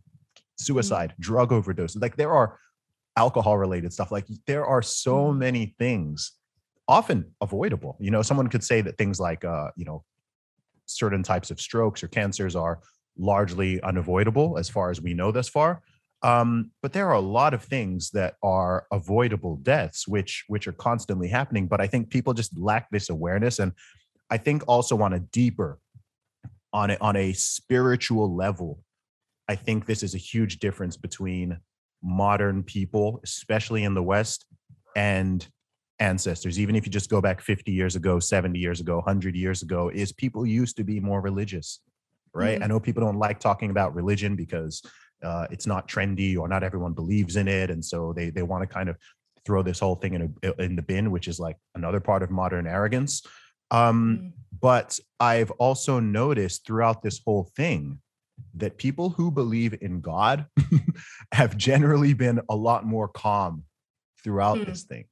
[0.59, 1.96] suicide, drug overdose.
[1.96, 2.59] Like there are
[3.16, 4.12] alcohol related stuff.
[4.12, 5.38] Like there are so Mhm.
[5.38, 6.33] many things
[6.88, 7.96] often avoidable.
[8.00, 10.05] You know, someone could say that things like, uh, you know,
[10.87, 12.81] certain types of strokes or cancers are
[13.18, 15.83] largely unavoidable as far as we know thus far.
[16.22, 20.72] Um, but there are a lot of things that are avoidable deaths, which which are
[20.72, 21.66] constantly happening.
[21.66, 23.72] But I think people just lack this awareness, and
[24.30, 25.78] I think also on a deeper,
[26.72, 28.80] on a on a spiritual level,
[29.48, 31.59] I think this is a huge difference between
[32.02, 34.44] modern people, especially in the West,
[34.94, 35.46] and
[36.00, 39.62] ancestors even if you just go back 50 years ago 70 years ago 100 years
[39.62, 41.80] ago is people used to be more religious
[42.33, 42.64] right mm-hmm.
[42.64, 44.83] i know people don't like talking about religion because
[45.22, 48.62] uh, it's not trendy or not everyone believes in it and so they they want
[48.62, 48.96] to kind of
[49.44, 52.30] throw this whole thing in a, in the bin which is like another part of
[52.30, 53.22] modern arrogance
[53.70, 54.28] um, mm-hmm.
[54.61, 57.98] but i've also noticed throughout this whole thing
[58.54, 60.46] that people who believe in god
[61.33, 63.64] have generally been a lot more calm
[64.22, 64.70] throughout mm-hmm.
[64.70, 65.04] this thing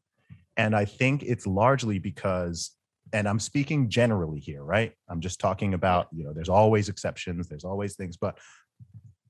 [0.58, 2.72] and I think it's largely because,
[3.12, 4.92] and I'm speaking generally here, right?
[5.08, 8.36] I'm just talking about, you know, there's always exceptions, there's always things, but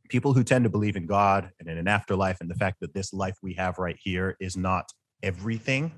[0.09, 2.94] people who tend to believe in God and in an afterlife and the fact that
[2.94, 4.90] this life we have right here is not
[5.23, 5.92] everything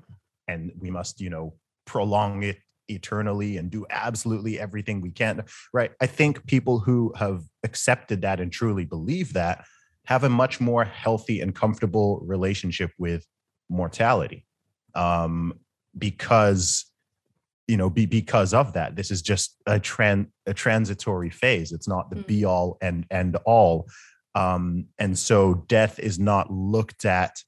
[0.47, 1.53] and we must, you know,
[1.85, 5.43] prolong it eternally and do absolutely everything we can,
[5.73, 5.91] right?
[6.01, 9.65] I think people who have accepted that and truly believe that
[10.05, 13.25] have a much more healthy and comfortable relationship with
[13.69, 14.45] mortality
[14.95, 15.53] um,
[15.97, 16.90] because
[17.71, 18.97] you know be, because of that.
[18.97, 21.71] This is just a trend a transitory phase.
[21.71, 22.27] It's not the mm.
[22.27, 23.87] be all and and all.
[24.35, 27.41] Um, and so death is not looked at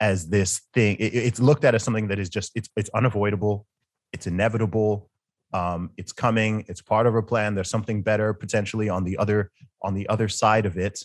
[0.00, 0.96] as this thing.
[0.96, 3.66] It, it's looked at as something that is just it's it's unavoidable.
[4.14, 5.10] It's inevitable.
[5.52, 6.64] Um, it's coming.
[6.66, 7.54] It's part of a plan.
[7.54, 9.50] There's something better potentially on the other
[9.82, 11.04] on the other side of it.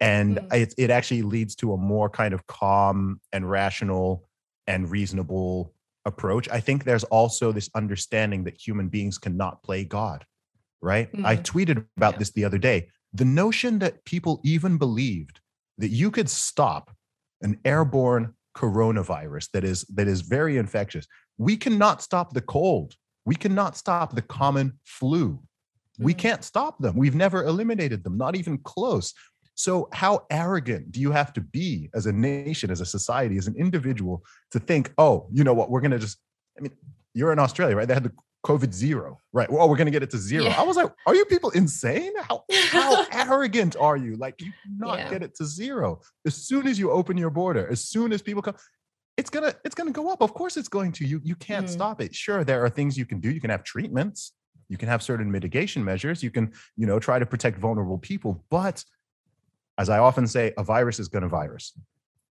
[0.00, 0.54] And mm.
[0.54, 4.28] it, it actually leads to a more kind of calm and rational
[4.66, 5.72] and reasonable
[6.06, 6.48] approach.
[6.48, 10.24] I think there's also this understanding that human beings cannot play God,
[10.80, 11.12] right?
[11.12, 11.26] Mm-hmm.
[11.26, 12.18] I tweeted about yeah.
[12.18, 12.88] this the other day.
[13.12, 15.40] The notion that people even believed
[15.78, 16.90] that you could stop
[17.42, 21.06] an airborne coronavirus that is that is very infectious.
[21.36, 22.94] We cannot stop the cold.
[23.26, 25.32] We cannot stop the common flu.
[25.32, 26.04] Mm-hmm.
[26.04, 26.96] We can't stop them.
[26.96, 29.12] We've never eliminated them, not even close.
[29.56, 33.46] So, how arrogant do you have to be as a nation, as a society, as
[33.46, 36.18] an individual to think, oh, you know what, we're going to just,
[36.58, 36.72] I mean,
[37.14, 37.88] you're in Australia, right?
[37.88, 38.12] They had the
[38.44, 39.50] COVID zero, right?
[39.50, 40.44] Well, we're going to get it to zero.
[40.44, 40.60] Yeah.
[40.60, 42.12] I was like, are you people insane?
[42.20, 44.16] How, how arrogant are you?
[44.16, 45.10] Like, you not yeah.
[45.10, 46.02] get it to zero.
[46.26, 48.56] As soon as you open your border, as soon as people come,
[49.16, 50.20] it's gonna it's gonna go up.
[50.20, 51.06] Of course, it's going to.
[51.06, 51.70] You you can't mm.
[51.70, 52.14] stop it.
[52.14, 53.30] Sure, there are things you can do.
[53.30, 54.32] You can have treatments.
[54.68, 56.22] You can have certain mitigation measures.
[56.22, 58.84] You can you know try to protect vulnerable people, but
[59.78, 61.72] as I often say, a virus is going to virus.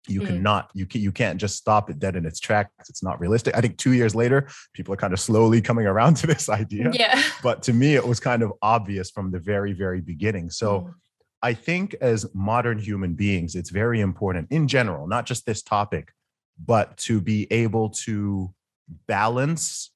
[0.07, 0.27] You mm.
[0.27, 2.89] cannot, you can, you can't just stop it dead in its tracks.
[2.89, 3.55] It's not realistic.
[3.55, 6.91] I think two years later, people are kind of slowly coming around to this idea.
[6.93, 7.21] Yeah.
[7.41, 10.49] But to me, it was kind of obvious from the very, very beginning.
[10.49, 10.93] So mm.
[11.41, 16.11] I think as modern human beings, it's very important in general, not just this topic,
[16.63, 18.53] but to be able to
[19.07, 19.91] balance,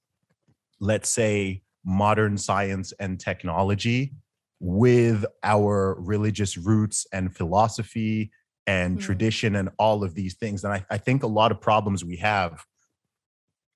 [0.80, 4.14] let's say, modern science and technology
[4.60, 8.32] with our religious roots and philosophy
[8.68, 9.06] and mm-hmm.
[9.06, 10.64] tradition and all of these things.
[10.64, 12.64] And I, I think a lot of problems we have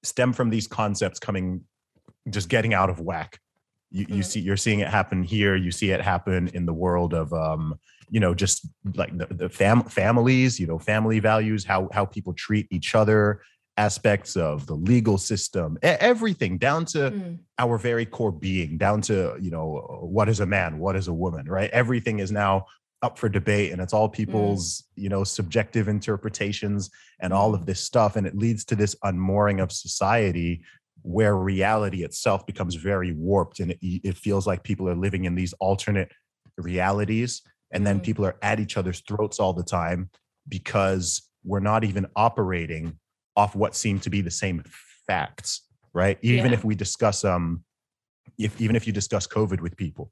[0.04, 1.62] stem from these concepts coming
[2.30, 3.40] just getting out of whack.
[3.92, 5.56] You, you see you're seeing it happen here.
[5.56, 7.76] You see it happen in the world of um,
[8.10, 12.34] you know, just like the, the fam- families, you know, family values, how how people
[12.34, 13.42] treat each other,
[13.78, 17.40] aspects of the legal system everything down to mm.
[17.58, 21.14] our very core being down to you know what is a man what is a
[21.14, 22.66] woman right everything is now
[23.02, 24.14] up for debate and it's all mm.
[24.14, 25.04] people's mm.
[25.04, 27.56] you know subjective interpretations and all mm.
[27.56, 30.62] of this stuff and it leads to this unmooring of society
[31.02, 35.36] where reality itself becomes very warped and it, it feels like people are living in
[35.36, 36.12] these alternate
[36.58, 38.04] realities and then mm.
[38.04, 40.10] people are at each other's throats all the time
[40.48, 42.98] because we're not even operating
[43.36, 44.64] off what seem to be the same
[45.08, 45.62] facts,
[45.94, 46.18] right?
[46.22, 46.58] Even yeah.
[46.58, 47.64] if we discuss um
[48.38, 50.12] if even if you discuss COVID with people,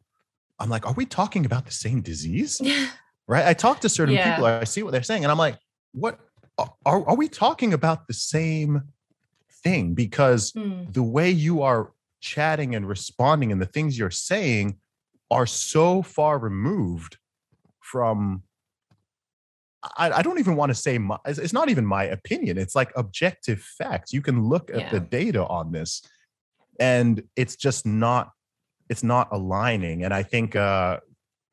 [0.60, 2.62] I'm like, are we talking about the same disease?
[3.28, 3.46] right?
[3.46, 4.36] I talk to certain yeah.
[4.36, 5.58] people, I see what they're saying, and I'm like,
[5.94, 6.20] what
[6.86, 8.84] are, are we talking about the same
[9.64, 9.94] thing?
[9.94, 10.92] Because mm.
[10.94, 14.78] the way you are chatting and responding and the things you're saying
[15.30, 17.18] are so far removed
[17.80, 18.44] from
[19.98, 22.58] I, I, don't even want to say my, it's not even my opinion.
[22.58, 24.14] It's like objective facts.
[24.14, 24.90] You can look at yeah.
[24.92, 26.04] the data on this,
[26.80, 28.32] and it's just not
[28.90, 30.04] it's not aligning.
[30.04, 31.00] And I think uh,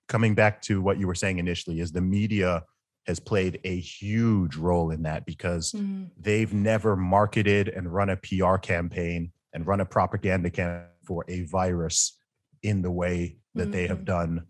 [0.09, 2.65] coming back to what you were saying initially is the media
[3.07, 6.11] has played a huge role in that because Mm.
[6.21, 11.43] they've never marketed and run a PR campaign and run a propaganda campaign for a
[11.43, 12.19] virus
[12.63, 14.05] in the way that they have Mhm.
[14.05, 14.47] done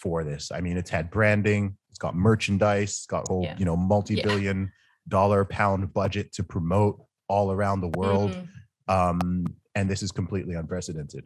[0.00, 0.50] for this.
[0.50, 3.56] I mean, it's had branding, it's got merchandise, it's got whole, Yeah.
[3.58, 4.72] you know, multi-billion
[5.08, 8.30] dollar pound budget to promote all around the world.
[8.32, 8.46] Mhm.
[8.92, 11.24] Um, and this is completely unprecedented.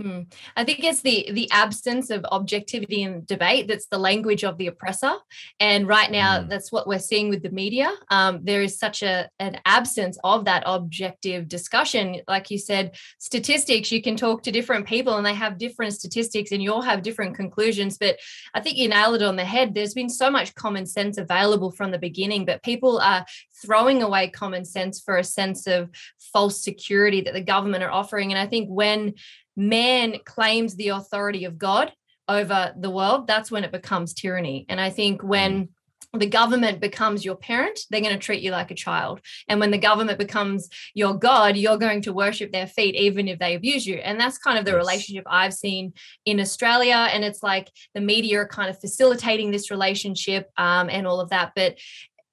[0.00, 0.32] Mm.
[0.56, 4.66] I think it's the the absence of objectivity in debate that's the language of the
[4.68, 5.12] oppressor,
[5.58, 6.48] and right now Mm.
[6.48, 7.90] that's what we're seeing with the media.
[8.10, 12.22] Um, there is such a an absence of that objective discussion.
[12.26, 13.92] Like you said, statistics.
[13.92, 17.36] You can talk to different people, and they have different statistics, and you'll have different
[17.36, 17.98] conclusions.
[17.98, 18.16] But
[18.54, 19.74] I think you nailed it on the head.
[19.74, 23.26] There's been so much common sense available from the beginning, but people are
[23.62, 25.90] throwing away common sense for a sense of
[26.32, 28.32] false security that the government are offering.
[28.32, 29.14] And I think when
[29.56, 31.92] man claims the authority of God
[32.28, 34.66] over the world, that's when it becomes tyranny.
[34.68, 35.70] And I think when
[36.12, 39.20] the government becomes your parent, they're going to treat you like a child.
[39.48, 43.38] And when the government becomes your God, you're going to worship their feet, even if
[43.38, 43.96] they abuse you.
[43.96, 44.78] And that's kind of the Yes.
[44.78, 45.92] relationship I've seen
[46.24, 47.08] in Australia.
[47.12, 51.30] And it's like the media are kind of facilitating this relationship um, and all of
[51.30, 51.52] that.
[51.54, 51.78] But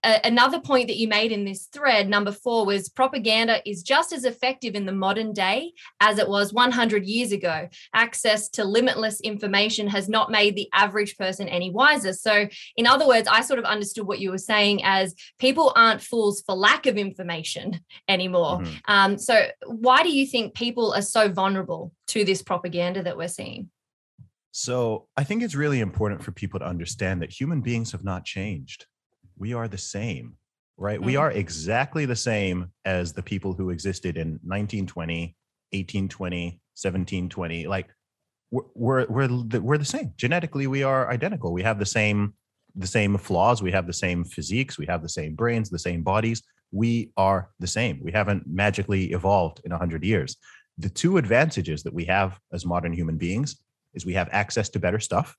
[0.07, 4.13] a- another point that you made in this thread, number four, was propaganda is just
[4.13, 7.67] as effective in the modern day as it was 100 years ago.
[7.93, 12.13] Access to limitless information has not made the average person any wiser.
[12.13, 16.01] So, in other words, I sort of understood what you were saying as people aren't
[16.01, 18.59] fools for lack of information anymore.
[18.59, 18.81] Mhm.
[18.87, 23.27] Um, so, why do you think people are so vulnerable to this propaganda that we're
[23.27, 23.69] seeing?
[24.51, 28.25] So I think it's really important for people to understand that human beings have not
[28.25, 28.87] changed.
[29.37, 30.37] We are the same,
[30.77, 31.01] right?
[31.01, 31.19] We Mm.
[31.21, 35.35] are exactly the same as the people who existed in 1920,
[35.71, 37.67] 1820, 1720.
[37.67, 37.87] Like
[38.51, 40.13] we're we're we're the, we're the same.
[40.17, 41.53] Genetically, we are identical.
[41.53, 42.33] We have the same
[42.75, 43.61] the same flaws.
[43.63, 44.77] We have the same physiques.
[44.77, 46.43] We have the same brains, the same bodies.
[46.71, 47.99] We are the same.
[48.03, 50.37] We haven't magically evolved in 100 years.
[50.77, 53.57] The two advantages that we have as modern human beings
[53.95, 55.35] is we have access to better stuff,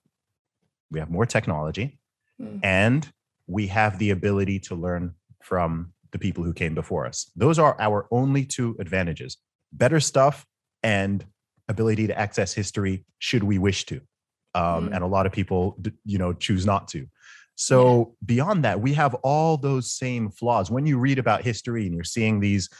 [0.90, 1.98] we have more technology,
[2.40, 2.60] Mm.
[2.64, 3.12] and
[3.48, 7.30] we have the ability to learn from the people who came before us.
[7.34, 9.36] Those are our only two advantages
[9.72, 10.46] better stuff
[10.82, 11.26] and
[11.68, 13.96] ability to access history should we wish to.
[14.54, 14.94] Um, Mm.
[14.94, 17.06] And a lot of people, you know, choose not to.
[17.56, 20.70] So beyond that, we have all those same flaws.
[20.70, 22.70] When you read about history and you're seeing these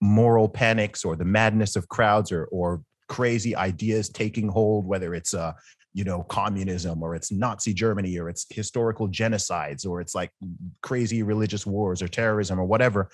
[0.00, 5.34] moral panics or the madness of crowds or or crazy ideas taking hold, whether it's
[5.34, 5.52] uh,
[5.94, 10.30] you know, communism or it's Nazi Germany or it's historical genocides or it's like
[10.82, 13.08] crazy religious wars or terrorism or whatever,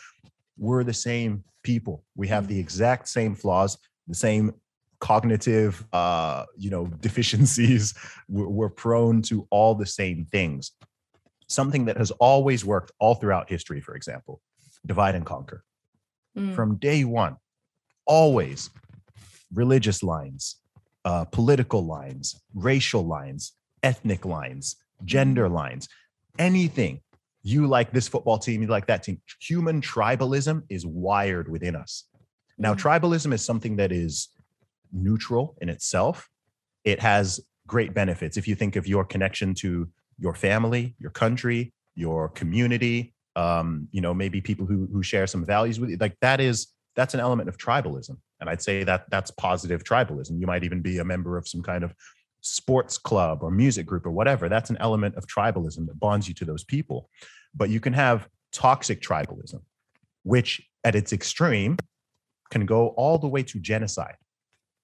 [0.58, 2.02] we're the same people.
[2.16, 4.54] We have the exact same flaws, the same
[4.98, 7.94] cognitive uh, you know, deficiencies.
[8.28, 10.72] We're, we're prone to all the same things.
[11.48, 14.40] Something that has always worked all throughout history, for example,
[14.86, 15.64] divide and conquer
[16.36, 16.54] Mm.
[16.54, 17.36] from day one
[18.06, 18.70] always
[19.52, 20.59] religious lines
[21.04, 25.88] uh, political lines racial lines ethnic lines gender lines
[26.38, 27.00] anything.
[27.42, 29.20] You like this football team you like that team.
[29.40, 32.04] Human tribalism is wired within us.
[32.58, 32.80] Now Mm.
[32.80, 34.28] tribalism is something that is
[34.92, 36.28] neutral in itself.
[36.84, 38.36] It has great benefits.
[38.36, 39.88] If you think of your connection to
[40.20, 45.44] your family your country your community um, you know maybe people who who share some
[45.44, 49.04] values with you like that is that's an element of tribalism and i'd say that
[49.10, 50.40] that's positive tribalism.
[50.40, 51.94] You might even be a member of some kind of
[52.40, 54.48] sports club or music group or whatever.
[54.48, 57.10] That's an element of tribalism that bonds you to those people.
[57.54, 59.60] But you can have toxic tribalism
[60.22, 61.76] which at its extreme
[62.50, 64.16] can go all the way to genocide.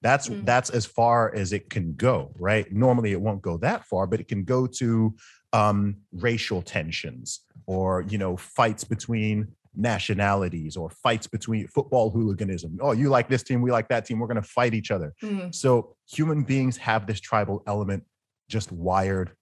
[0.03, 0.45] That's Mm.
[0.45, 2.71] that's as far as it can go right?
[2.73, 5.15] Normally it won't go that far but it can go to
[5.53, 12.79] um, racial tensions or you know fights between nationalities or fights between football hooliganism.
[12.81, 15.15] Oh you like this team we like that team we're going to fight each other.
[15.23, 15.55] Mm.
[15.55, 18.05] so human beings have this tribal element
[18.49, 19.33] just wired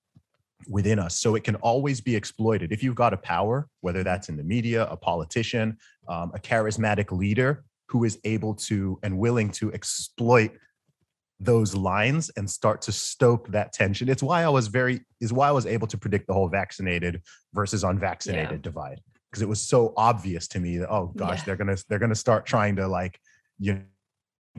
[0.69, 1.21] within us.
[1.21, 2.73] So it can always be exploited.
[2.73, 5.77] If you've got a power whether that's in the media a politician
[6.09, 10.53] um, a charismatic leader who is able to and willing to exploit
[11.41, 15.49] those lines and start to stoke that tension it's why i was very is why
[15.49, 17.21] i was able to predict the whole vaccinated
[17.53, 18.59] versus unvaccinated Yeah.
[18.59, 19.01] divide
[19.35, 21.45] because it was so obvious to me that oh gosh Yeah.
[21.47, 23.19] they're gonna they're gonna start trying to like
[23.59, 23.81] you know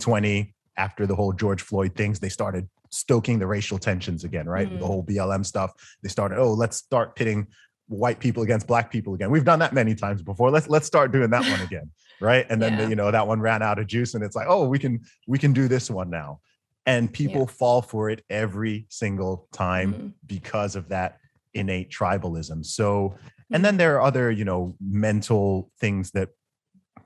[0.01, 4.69] 20 after the whole george floyd things they started stoking the racial tensions again right
[4.69, 4.89] With the Mm.
[4.89, 5.71] whole blm stuff
[6.03, 7.47] they started oh let's start pitting
[7.87, 11.13] white people against black people again we've done that many times before let's let's start
[11.13, 12.83] doing that one again right and then Yeah.
[12.83, 14.99] the, you know that one ran out of juice and it's like oh we can
[15.25, 16.41] we can do this one now
[16.85, 20.13] and people fall for it every single time Mm.
[20.27, 21.19] because of that
[21.53, 22.65] innate tribalism.
[22.65, 23.15] So,
[23.51, 26.29] and then there are other, you know, mental things that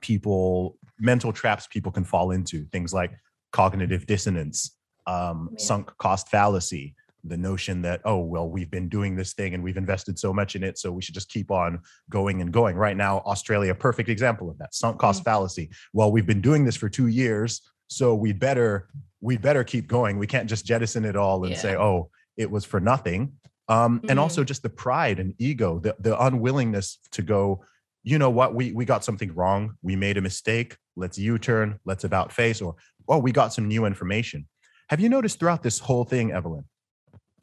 [0.00, 3.12] people, mental traps people can fall into, things like
[3.52, 4.76] cognitive dissonance,
[5.06, 5.58] um, Yeah.
[5.58, 9.76] sunk cost fallacy, the notion that, oh, well, we've been doing this thing and we've
[9.76, 12.76] invested so much in it, so we should just keep on going and going.
[12.76, 15.70] Right now, Australia, perfect example of that sunk cost fallacy.
[15.92, 18.88] Well, we've been doing this for two years, so we better
[19.22, 20.16] we better keep going.
[20.18, 23.34] We can't just jettison it all and say, oh, it was for nothing.
[23.70, 24.22] Um, and Mhm.
[24.22, 27.64] also just the pride and ego, the, the unwillingness to go,
[28.02, 29.76] you know what, we we got something wrong.
[29.82, 30.76] We made a mistake.
[30.96, 32.74] Let's U-turn, let's about face, or
[33.08, 34.48] oh, we got some new information.
[34.88, 36.64] Have you noticed throughout this whole thing, Evelyn,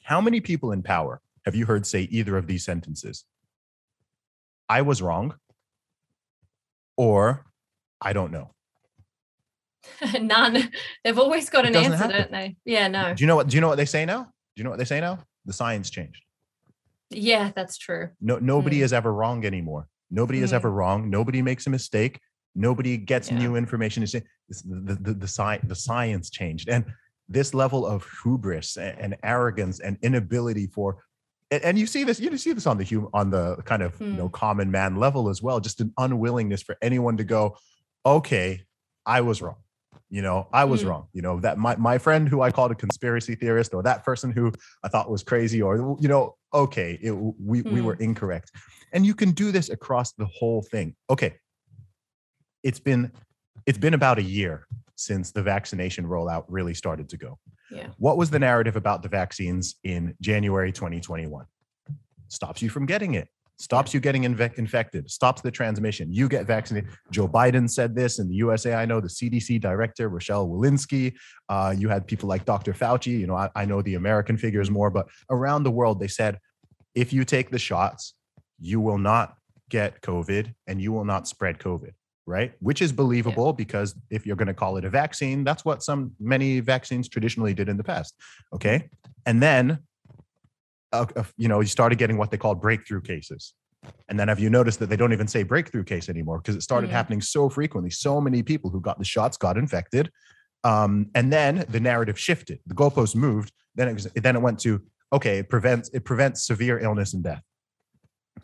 [0.04, 3.24] how many people in power have you heard say either of these sentences?
[4.68, 5.36] I was wrong,
[6.98, 7.46] or
[8.02, 8.52] I don't know.
[10.22, 10.70] None.
[11.04, 12.18] They've always got It an answer, happen.
[12.18, 12.58] don't they?
[12.66, 13.14] Yeah, no.
[13.14, 13.48] Do you know what?
[13.48, 14.24] Do you know what they say now?
[14.24, 15.20] Do you know what they say now?
[15.48, 16.22] The science changed.
[17.10, 18.10] Yeah, that's true.
[18.22, 18.84] No, nobody Mm.
[18.84, 19.88] is ever wrong anymore.
[20.12, 20.56] Nobody is Mm.
[20.56, 21.10] ever wrong.
[21.10, 22.20] Nobody makes a mistake.
[22.54, 23.40] Nobody gets Yeah.
[23.40, 24.04] new information.
[24.04, 26.84] It's, it's the the the, sci- the science changed, and
[27.30, 31.04] this level of hubris and, and arrogance and inability for,
[31.52, 32.20] and, and you see this.
[32.20, 35.30] You see this on the hum, on the kind of you know common man level
[35.30, 35.60] as well.
[35.62, 37.56] Just an unwillingness for anyone to go,
[38.06, 38.64] okay,
[39.06, 39.58] I was wrong.
[40.10, 40.88] You know, I was Mm.
[40.88, 41.08] wrong.
[41.14, 44.32] You know that my my friend who I called a conspiracy theorist, or that person
[44.32, 44.52] who
[44.84, 48.52] I thought was crazy, or you know, okay, it, we we were incorrect.
[48.94, 50.96] And you can do this across the whole thing.
[51.10, 51.36] Okay.
[52.64, 53.12] It's been
[53.66, 57.38] it's been about a year since the vaccination rollout really started to go.
[57.70, 57.90] Yeah.
[57.98, 61.46] What was the narrative about the vaccines in January 2021?
[62.30, 63.28] Stops you from getting it.
[63.60, 66.14] Stops you getting inve- infected, stops the transmission.
[66.14, 66.92] You get vaccinated.
[67.12, 68.76] Joe Biden said this in the USA.
[68.76, 71.16] I know the CDC director, Rochelle Walensky.
[71.50, 72.74] Uh, you had people like Dr.
[72.74, 73.20] Fauci.
[73.20, 76.38] You know, I, I know the American figures more, but around the world, they said
[76.94, 78.14] if you take the shots,
[78.60, 79.36] you will not
[79.70, 81.92] get COVID and you will not spread COVID,
[82.26, 82.54] right?
[82.60, 86.12] Which is believable because if you're going to call it a vaccine, that's what some
[86.20, 88.16] many vaccines traditionally did in the past.
[88.54, 88.90] Okay.
[89.26, 89.80] And then,
[90.94, 91.06] uh,
[91.38, 93.54] you know, you started getting what they called breakthrough cases.
[94.10, 96.62] And then have you noticed that they don't even say breakthrough case anymore because it
[96.64, 96.94] started Mm.
[96.94, 97.90] happening so frequently?
[97.90, 100.12] So many people who got the shots got infected.
[100.64, 102.60] Um, and then the narrative shifted.
[102.66, 103.52] The goalpost moved.
[103.76, 104.82] Then it was, then it went to
[105.14, 107.44] okay, it prevents it prevents severe illness and death.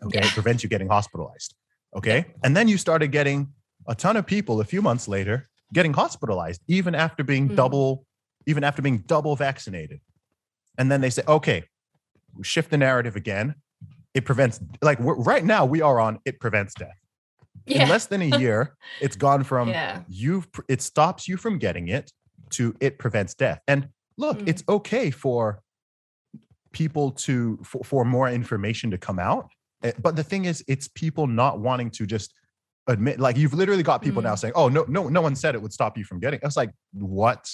[0.02, 1.54] Okay, it prevents you getting hospitalized.
[1.96, 3.52] Okay, and then you started getting
[3.86, 7.56] a ton of people a few months later getting hospitalized, even after being Mm.
[7.56, 8.06] double,
[8.46, 10.00] even after being double vaccinated.
[10.78, 11.64] And then they say, okay,
[12.42, 13.54] shift the narrative again.
[14.14, 16.98] It prevents like we're, right now we are on it prevents death.
[17.66, 17.84] Yeah.
[17.84, 20.02] In less than a year, it's gone from yeah.
[20.08, 22.12] you've it stops you from getting it
[22.50, 24.48] to it prevents death and look Mm.
[24.48, 25.60] it's okay for
[26.72, 29.48] people to for, for more information to come out
[29.82, 32.32] Eh, but the thing is it's people not wanting to just
[32.86, 34.38] admit like you've literally got people now Mm.
[34.38, 36.46] saying oh no no no one said it would stop you from getting it.
[36.46, 37.50] it's like what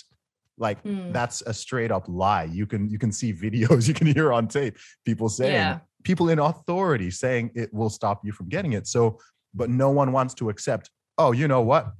[0.60, 1.12] like Mm.
[1.12, 4.46] that's a straight up lie you can you can see videos you can hear on
[4.46, 5.78] tape people saying Yeah.
[6.04, 9.18] people in authority saying it will stop you from getting it so
[9.54, 11.92] but no one wants to accept oh you know what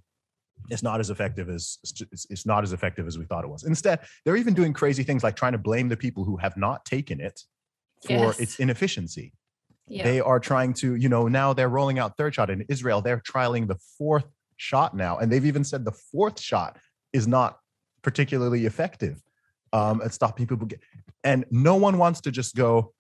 [0.71, 1.79] it's not as effective as
[2.13, 5.03] it's, it's not as effective as we thought it was instead they're even doing crazy
[5.03, 7.41] things like trying to blame the people who have not taken it
[8.07, 8.41] for Yes.
[8.41, 9.33] its inefficiency
[9.89, 10.05] Yeah.
[10.05, 13.23] they are trying to you know now they're rolling out third shot in israel they're
[13.33, 14.27] trialing the fourth
[14.59, 16.77] shot now and they've even said the fourth shot
[17.13, 17.59] is not
[18.03, 19.23] particularly effective
[19.73, 20.81] um at stopping people get
[21.25, 22.93] and no one wants to just go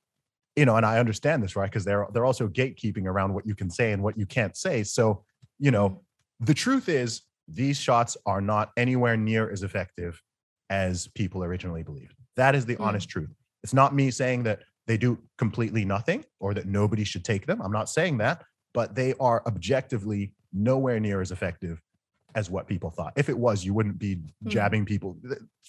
[0.57, 3.55] you know and i understand this right because they're they're also gatekeeping around what you
[3.55, 4.82] can say and what you can't say.
[4.82, 5.24] So
[5.59, 6.03] you know
[6.40, 10.22] the truth is these shots are not anywhere near as effective
[10.68, 12.14] as people originally believed.
[12.36, 12.86] That is the Mm.
[12.86, 13.30] honest truth.
[13.64, 17.61] It's not me saying that they do completely nothing or that nobody should take them.
[17.61, 21.82] I'm not saying that but they are objectively nowhere near as effective
[22.34, 24.48] as what people thought if it was you wouldn't be Mm.
[24.48, 25.16] jabbing people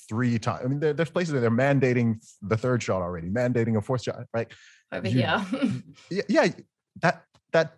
[0.10, 3.78] three times i mean there, there's places where they're mandating the third shot already mandating
[3.78, 4.52] a fourth shot right
[4.92, 5.46] Over you- here.
[6.10, 6.48] yeah, yeah
[7.02, 7.74] that that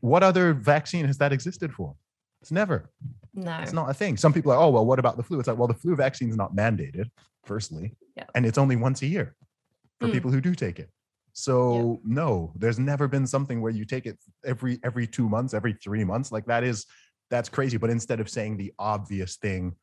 [0.00, 1.94] what other vaccine has that existed for
[2.40, 2.90] it's never
[3.34, 3.58] no.
[3.60, 5.58] it's not a thing some people are oh well what about the flu it's like
[5.58, 7.06] well the flu vaccine is not mandated
[7.44, 8.24] firstly Yeah.
[8.34, 9.36] and it's only once a year
[10.00, 10.12] for Mm.
[10.12, 10.90] people who do take it
[11.32, 15.74] so no there's never been something where you take it every every two months every
[15.74, 16.86] three months like that is
[17.30, 19.74] that's crazy but instead of saying the obvious thing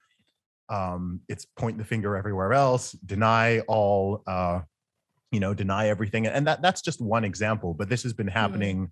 [0.70, 4.60] um it's point the finger everywhere else deny all uh
[5.32, 8.92] you know deny everything and that that's just one example but this has been happening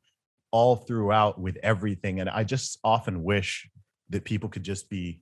[0.51, 3.69] all throughout with everything and i just often wish
[4.09, 5.19] that people could just be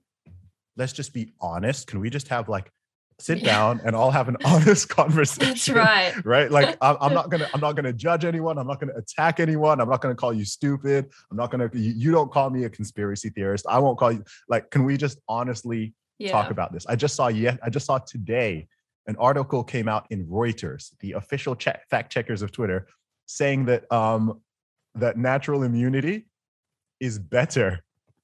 [0.76, 2.70] let's just be honest can we just have like
[3.18, 3.44] sit Yeah.
[3.44, 5.46] down and all have an honest conversation.
[5.48, 6.14] That's right.
[6.24, 6.50] Right?
[6.50, 8.58] Like I'm, I'm not gonna I'm not gonna judge anyone.
[8.58, 9.80] I'm not gonna attack anyone.
[9.80, 11.10] I'm not gonna call you stupid.
[11.30, 13.66] I'm not gonna you, you don't call me a conspiracy theorist.
[13.68, 16.32] I won't call you like can we just honestly Yeah.
[16.32, 16.86] talk about this?
[16.86, 18.68] I just saw yet I just saw today
[19.06, 22.88] an article came out in Reuters, the official check, fact checkers of Twitter,
[23.26, 24.40] saying that um
[24.94, 26.26] that natural immunity
[27.00, 27.80] is better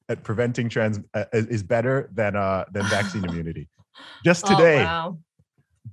[0.09, 3.69] at preventing trans uh, is better than uh than vaccine immunity.
[4.25, 5.19] Just Oh, today, wow.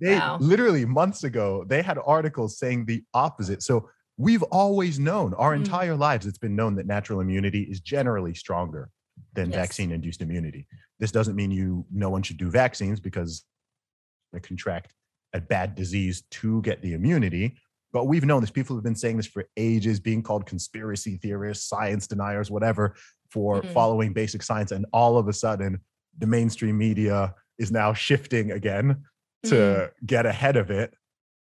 [0.02, 0.38] they Wow.
[0.40, 3.64] literally months ago they had articles saying the opposite.
[3.64, 5.58] So we've always known our Mm.
[5.58, 8.90] entire lives it's been known that natural immunity is generally stronger
[9.34, 9.56] than Yes.
[9.56, 10.68] vaccine induced immunity.
[11.00, 13.46] This doesn't mean you no one should do vaccines because
[14.34, 14.94] they contract
[15.34, 17.58] a bad disease to get the immunity.
[17.94, 18.52] But we've known this.
[18.52, 22.96] People have been saying this for ages, being called conspiracy theorists, science deniers, whatever,
[23.32, 23.74] for Mhm.
[23.74, 24.72] following basic science.
[24.72, 25.80] And all of a sudden,
[26.18, 29.04] the mainstream media is now shifting again
[29.44, 29.90] to Mm.
[30.06, 30.94] get ahead of it.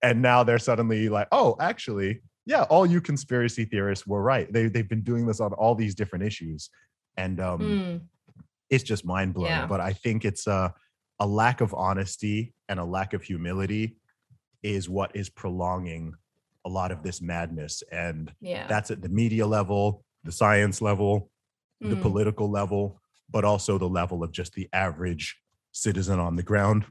[0.01, 4.51] And now they're suddenly like, oh, actually, yeah, all you conspiracy theorists were right.
[4.51, 6.70] They, they've been doing this on all these different issues.
[7.18, 8.01] And um, Mm.
[8.70, 9.51] it's just mind blowing.
[9.51, 9.66] Yeah.
[9.68, 10.74] But I think it's a,
[11.20, 13.95] a lack of honesty and a lack of humility
[14.61, 16.14] is what is prolonging
[16.66, 17.84] a lot of this madness.
[17.91, 18.68] And Yeah.
[18.68, 21.30] that's at the media level, the science level,
[21.82, 22.01] the Mm.
[22.01, 22.99] political level,
[23.30, 25.38] but also the level of just the average
[25.74, 26.86] citizen on the ground.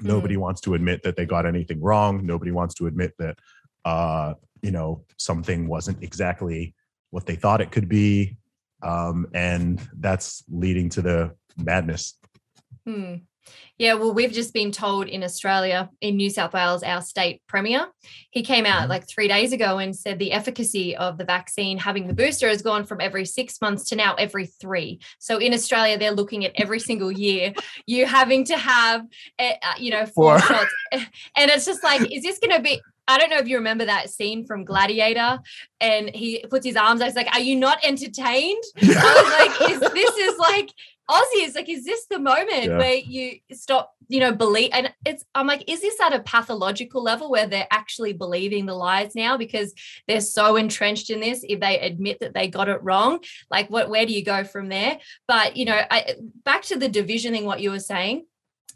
[0.00, 2.24] Nobody wants to admit that they got anything wrong.
[2.24, 3.38] Nobody wants to admit that,
[3.84, 6.74] uh, you know, something wasn't exactly
[7.10, 8.36] what they thought it could be.
[8.82, 12.18] Um, and that's leading to the madness.
[12.86, 13.16] Hmm.
[13.78, 17.86] Yeah, well, we've just been told in Australia, in New South Wales, our state premier,
[18.30, 18.88] he came out Mhm.
[18.90, 22.62] like three days ago and said the efficacy of the vaccine having the booster has
[22.62, 25.00] gone from every six months to now every three.
[25.18, 27.54] So in Australia, they're looking at every single year
[27.86, 29.04] you having to have,
[29.38, 30.38] eh, uh, you know, four Four.
[30.40, 30.74] shots.
[31.36, 32.80] And it's just like, is this going to be?
[33.08, 35.40] I don't know if you remember that scene from Gladiator,
[35.80, 37.06] and he puts his arms out.
[37.06, 40.70] He's like, "Are you not entertained?" I was like, is this is like
[41.12, 42.78] Aussies, like, is this the moment Yeah.
[42.78, 44.70] where you stop, you know, believe?
[44.72, 48.74] And it's, I'm like, is this at a pathological level where they're actually believing the
[48.74, 49.74] lies now because
[50.08, 51.44] they're so entrenched in this?
[51.46, 54.68] If they admit that they got it wrong, like, what, where do you go from
[54.68, 54.98] there?
[55.28, 58.24] But, you know, I, back to the division thing, what you were saying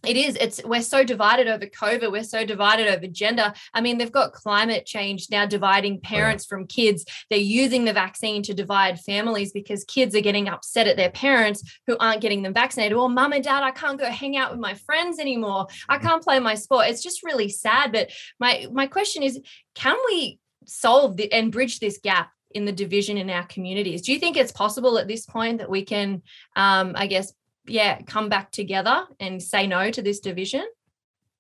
[0.07, 3.53] it is it's we're so divided over covid we're so divided over gender.
[3.75, 7.05] I mean they've got climate change now dividing parents from kids.
[7.31, 11.79] They're using the vaccine to divide families because kids are getting upset at their parents
[11.87, 12.97] who aren't getting them vaccinated.
[12.97, 15.67] Well mum and dad i can't go hang out with my friends anymore.
[15.89, 16.87] I can't play my sport.
[16.89, 19.41] It's just really sad but my my question is
[19.75, 24.03] can we solve the, and bridge this gap in the division in our communities?
[24.03, 26.23] Do you think it's possible at this point that we can
[26.57, 27.33] um i guess
[27.67, 30.65] yeah come back together and say no to this division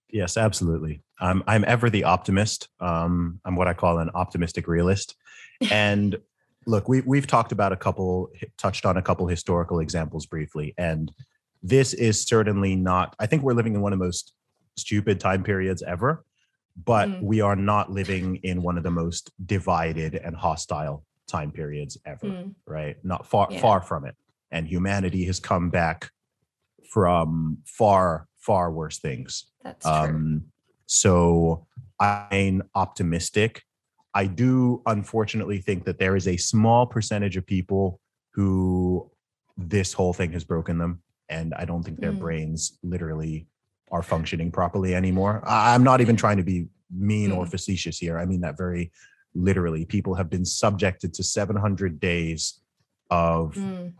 [0.08, 1.02] Yes, absolutely.
[1.20, 2.68] I'm I'm ever the optimist.
[2.78, 5.16] Um, I'm what I call an optimistic realist.
[5.70, 6.16] And
[6.64, 11.12] look, we we've talked about a couple, touched on a couple historical examples briefly, and
[11.60, 13.16] this is certainly not.
[13.18, 14.32] I think we're living in one of the most
[14.76, 16.24] stupid time periods ever,
[16.84, 17.22] but Mm.
[17.22, 22.26] we are not living in one of the most divided and hostile time periods ever.
[22.28, 22.96] Mm, Right?
[23.04, 23.60] Not far Yeah.
[23.60, 24.14] far from it.
[24.52, 26.10] And humanity has come back
[26.96, 29.52] from far far worse things.
[29.62, 30.44] that's true Um,
[30.86, 31.66] so
[32.00, 33.64] I'm optimistic.
[34.14, 38.00] I do unfortunately think that there is a small percentage of people
[38.32, 39.10] who
[39.58, 41.02] this whole thing has broken them.
[41.28, 42.18] And I don't think their Mm.
[42.18, 43.46] brains literally
[43.90, 45.42] are functioning properly anymore.
[45.46, 48.16] I'm not even trying to be mean or facetious here.
[48.18, 48.90] I mean that very
[49.34, 49.84] literally.
[49.84, 52.60] People have been subjected to 700 days
[53.10, 53.92] of Mm,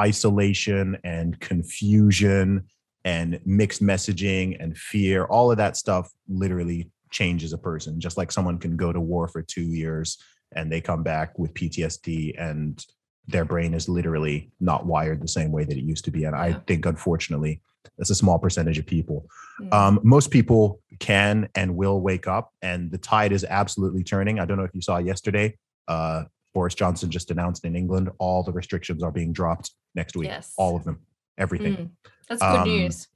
[0.00, 2.64] isolation and confusion
[3.04, 8.32] and mixed messaging and fear all of that stuff literally changes a person just like
[8.32, 10.18] someone can go to war for 2 years
[10.56, 12.84] and they come back with PTSD and
[13.28, 16.34] their brain is literally not wired the same way that it used to be and
[16.34, 17.60] i think unfortunately
[17.96, 19.26] that's a small percentage of people
[19.60, 19.72] mm.
[19.72, 24.38] um, most people can and will wake up, and the tide is absolutely turning.
[24.38, 25.56] I don't know if you saw yesterday.
[25.88, 26.24] Uh,
[26.54, 30.28] Boris Johnson just announced in England all the restrictions are being dropped next week.
[30.28, 30.52] Yes.
[30.56, 31.00] All of them,
[31.38, 31.76] everything.
[31.76, 31.90] Mm,
[32.28, 33.08] that's good um, news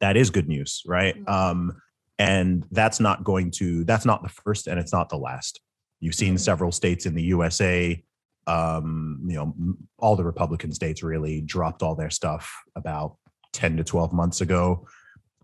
[0.00, 1.16] That is good news, right?
[1.24, 1.28] Mm.
[1.28, 1.82] Um,
[2.18, 3.84] and that's not going to.
[3.84, 5.60] That's not the first, and it's not the last.
[6.00, 6.40] You've seen Mm.
[6.40, 8.02] several states in the USA.
[8.46, 9.54] Um, you know,
[9.98, 13.16] all the Republican states really dropped all their stuff about
[13.52, 14.86] 10 to 12 months ago.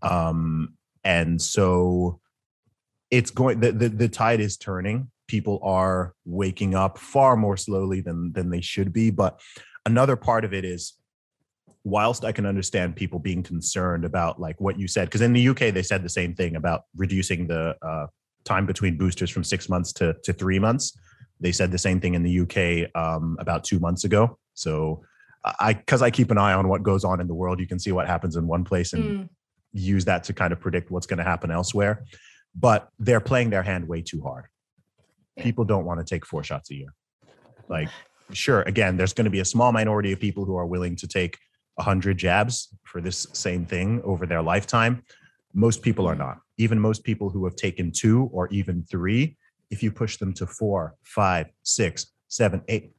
[0.02, 2.20] Um, and so
[3.10, 5.10] it's going the, the the tide is turning.
[5.28, 9.10] People are waking up far more slowly than than they should be.
[9.10, 9.40] But
[9.86, 10.94] another part of it is
[11.84, 15.48] whilst I can understand people being concerned about like what you said, because in the
[15.48, 18.06] UK they said the same thing about reducing the uh,
[18.44, 20.96] time between boosters from six months to to three months.
[21.40, 24.38] They said the same thing in the UK um, about two months ago.
[24.54, 25.02] So
[25.44, 27.78] I, because I keep an eye on what goes on in the world, you can
[27.78, 29.28] see what happens in one place and mm.
[29.72, 32.04] use that to kind of predict what's going to happen elsewhere.
[32.54, 34.46] But they're playing their hand way too hard.
[35.38, 36.94] People don't want to take four shots a year.
[37.68, 37.88] Like,
[38.32, 41.06] sure, again, there's going to be a small minority of people who are willing to
[41.06, 41.38] take
[41.76, 45.02] 100 jabs for this same thing over their lifetime.
[45.52, 46.38] Most people are not.
[46.58, 49.36] Even most people who have taken two or even three,
[49.70, 52.92] if you push them to four, five, six, seven, eight,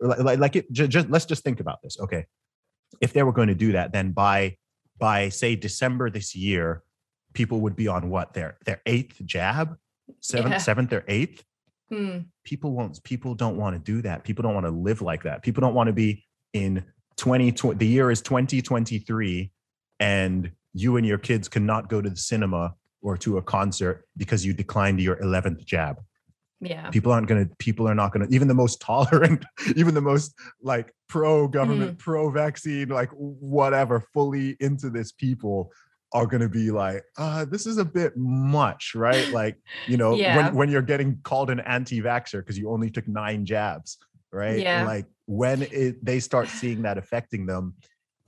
[0.00, 1.98] like, like it, just, just let's just think about this.
[2.00, 2.26] Okay.
[3.00, 4.56] If they were going to do that, then by
[4.98, 6.82] by say December this year,
[7.32, 9.76] people would be on what their their eighth jab,
[10.20, 10.58] seventh, yeah.
[10.58, 11.42] seventh or eighth.
[11.92, 12.18] Hmm.
[12.44, 13.02] People won't.
[13.04, 14.24] People don't want to do that.
[14.24, 15.42] People don't want to live like that.
[15.42, 16.24] People don't want to be
[16.54, 16.84] in
[17.16, 17.76] 2020.
[17.76, 19.50] The year is 2023,
[20.00, 24.46] and you and your kids cannot go to the cinema or to a concert because
[24.46, 25.98] you declined your 11th jab
[26.62, 29.44] yeah people aren't gonna people are not gonna even the most tolerant
[29.76, 30.32] even the most
[30.62, 31.98] like pro government mm.
[31.98, 35.70] pro vaccine like whatever fully into this people
[36.14, 39.30] are going to be like, uh, this is a bit much, right?
[39.30, 39.56] Like,
[39.86, 40.36] you know, yeah.
[40.36, 43.98] when, when you're getting called an anti-vaxxer because you only took nine jabs,
[44.30, 44.60] right?
[44.60, 44.84] Yeah.
[44.84, 47.74] Like when it, they start seeing that affecting them,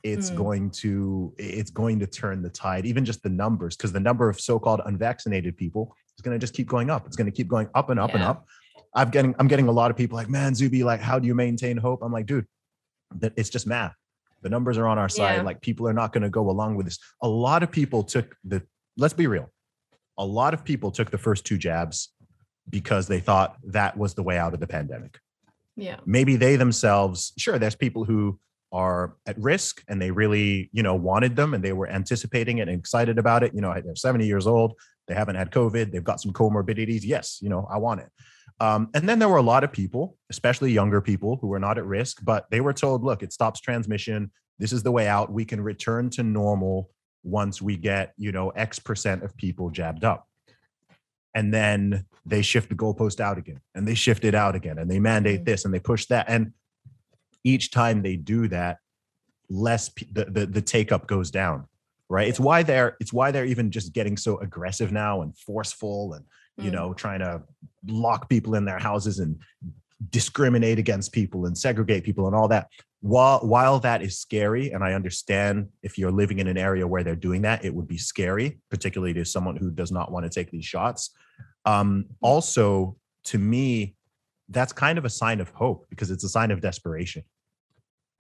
[0.05, 0.37] it's mm.
[0.37, 4.29] going to it's going to turn the tide even just the numbers because the number
[4.29, 7.49] of so-called unvaccinated people is going to just keep going up it's going to keep
[7.49, 8.17] going up and up yeah.
[8.17, 8.47] and up
[8.95, 11.35] i'm getting i'm getting a lot of people like man zuby like how do you
[11.35, 12.47] maintain hope i'm like dude
[13.17, 13.95] that it's just math
[14.45, 15.43] the numbers are on our side yeah.
[15.43, 16.99] like people are not going to go along with this.
[17.23, 18.63] A lot of people took the
[18.97, 19.51] let's be real.
[20.19, 22.11] A lot of people took the first two jabs
[22.71, 25.19] because they thought that was the way out of the pandemic.
[25.77, 25.97] Yeah.
[26.07, 28.39] Maybe they themselves sure there's people who
[28.71, 32.69] are at risk and they really you know wanted them and they were anticipating it
[32.69, 33.55] and excited about it.
[33.55, 34.75] You know they're 70 years old
[35.07, 37.01] they haven't had covid they've got some comorbidities.
[37.03, 38.09] Yes you know i want it
[38.61, 41.79] um, and then there were a lot of people especially younger people who were not
[41.79, 44.31] at risk but they were told look it stops transmission.
[44.59, 45.33] This is the way out.
[45.33, 46.91] We can return to normal
[47.23, 50.29] once we get you know x percent of people jabbed up.
[51.37, 54.89] And then they shift the goalpost out again and they shift it out again and
[54.89, 55.45] they mandate mm.
[55.47, 56.27] this and they push that.
[56.29, 56.53] And
[57.43, 58.79] each time they do that,
[59.51, 61.67] less the, the, the take up goes down
[62.09, 62.29] right?
[62.29, 66.25] It's why they're it's why they're even just getting so aggressive now and forceful and
[66.57, 66.75] you mm.
[66.75, 67.43] know trying to
[67.87, 69.39] lock people in their houses and
[70.11, 72.69] discriminate against people and segregate people and all that
[73.01, 77.03] while while that is scary and i understand if you're living in an area where
[77.05, 80.31] they're doing that it would be scary particularly to someone who does not want to
[80.31, 81.11] take these shots
[81.67, 82.15] um, mm.
[82.23, 83.95] also to me
[84.49, 87.23] that's kind of a sign of hope because it's a sign of desperation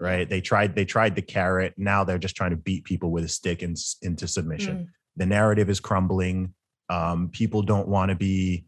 [0.01, 3.24] right they tried they tried the carrot now they're just trying to beat people with
[3.24, 4.87] a stick in, into submission mm.
[5.16, 6.53] the narrative is crumbling
[6.89, 8.64] um, people don't want to be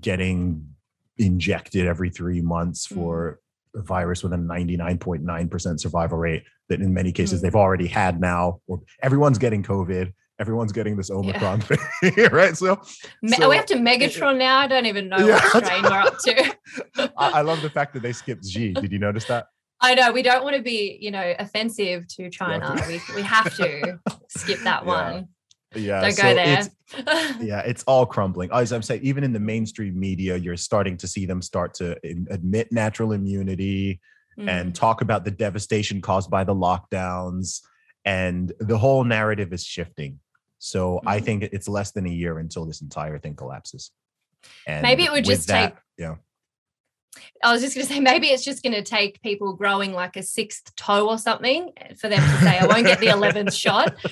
[0.00, 0.74] getting
[1.16, 2.94] injected every three months mm.
[2.94, 3.40] for
[3.74, 3.80] mm.
[3.80, 7.42] a virus with a 99.9% survival rate that in many cases mm.
[7.42, 11.76] they've already had now or everyone's getting covid everyone's getting this Omicron yeah.
[12.10, 12.56] thing, right?
[12.56, 12.80] So,
[13.26, 14.58] so, we have to Megatron now.
[14.58, 15.40] I don't even know yeah.
[15.52, 16.56] what strain we're up to.
[17.18, 18.72] I, I, love the fact that they skipped G.
[18.72, 19.46] Did you notice that?
[19.80, 22.74] I know we don't want to be, you know, offensive to China.
[22.76, 22.88] Yeah.
[22.88, 23.98] we we have to
[24.28, 25.28] skip that one.
[25.74, 26.60] Yeah, don't so there.
[26.60, 26.70] It's,
[27.40, 28.50] yeah, it's all crumbling.
[28.52, 31.96] As I'm saying, even in the mainstream media, you're starting to see them start to
[32.30, 34.00] admit natural immunity
[34.38, 34.48] mm.
[34.48, 37.60] and talk about the devastation caused by the lockdowns,
[38.04, 40.20] and the whole narrative is shifting
[40.58, 41.08] so mm-hmm.
[41.08, 43.90] I think it's less than a year until this entire thing collapses.
[44.66, 45.82] And maybe it would just that, take.
[45.98, 46.16] Yeah.
[47.42, 50.16] I was just going to say, maybe it's just going to take people growing like
[50.16, 53.94] a sixth toe or something for them to say, I won't get the 11th shot.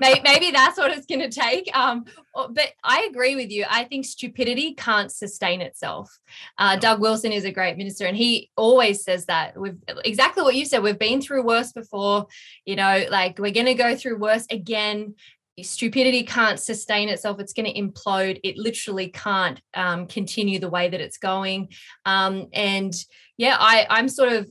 [0.00, 1.70] Maybe, maybe, that's what it's going to take.
[1.74, 3.64] Um, but I agree with you.
[3.70, 6.18] I think stupidity can't sustain itself.
[6.58, 9.56] Uh, Doug Wilson is a great minister, and he always says that.
[9.56, 10.82] We've exactly what you said.
[10.82, 12.26] We've been through worse before.
[12.64, 15.14] You know, like we're going to go through worse again
[15.62, 20.88] stupidity can't sustain itself it's going to implode it literally can't um, continue the way
[20.88, 21.68] that it's going
[22.06, 22.94] um, and
[23.36, 24.50] yeah i i'm sort of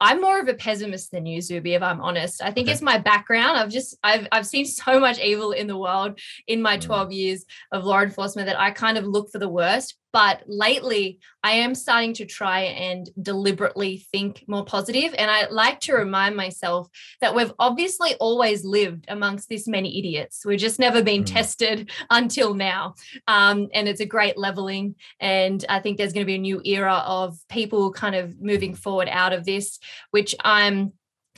[0.00, 2.42] I'm more of a pessimist than you, Zuby, if I'm honest.
[2.42, 2.72] I think okay.
[2.72, 3.56] it's my background.
[3.56, 6.82] I've just I've I've seen so much evil in the world in my mm.
[6.82, 9.96] 12 years of law enforcement that I kind of look for the worst.
[10.14, 15.12] But lately, I am starting to try and deliberately think more positive.
[15.18, 16.88] And I like to remind myself
[17.20, 20.46] that we've obviously always lived amongst this many idiots.
[20.46, 21.32] We've just never been mm.
[21.32, 22.94] tested until now.
[23.26, 24.94] Um, and it's a great leveling.
[25.18, 28.76] And I think there's going to be a new era of people kind of moving
[28.76, 29.80] forward out of this,
[30.12, 30.92] which I'm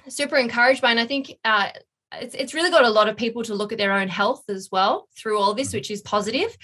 [0.07, 1.71] super encouraged by, and I think uh,
[2.13, 4.69] it's it's really got a lot of people to look at their own health as
[4.71, 5.79] well through all this, mm-hmm.
[5.79, 6.57] which is positive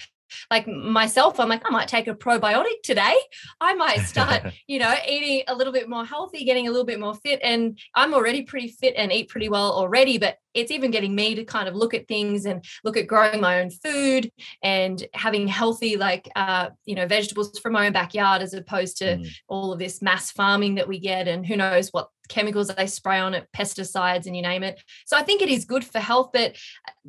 [0.51, 3.15] like myself i'm like i might take a probiotic today.
[3.61, 7.01] I might start you know eating a little bit more healthy getting a little bit
[7.01, 10.91] more fit and i'm already pretty fit and eat pretty well already but it's even
[10.91, 14.31] getting me to kind of look at things and look at growing my own food
[14.63, 19.17] and having healthy like uh, you know vegetables from my own backyard as opposed to
[19.17, 19.29] mm.
[19.49, 23.19] all of this mass farming that we get and who knows what chemicals they spray
[23.19, 24.81] on it pesticides and you name it.
[25.07, 26.57] So i think it is good for health but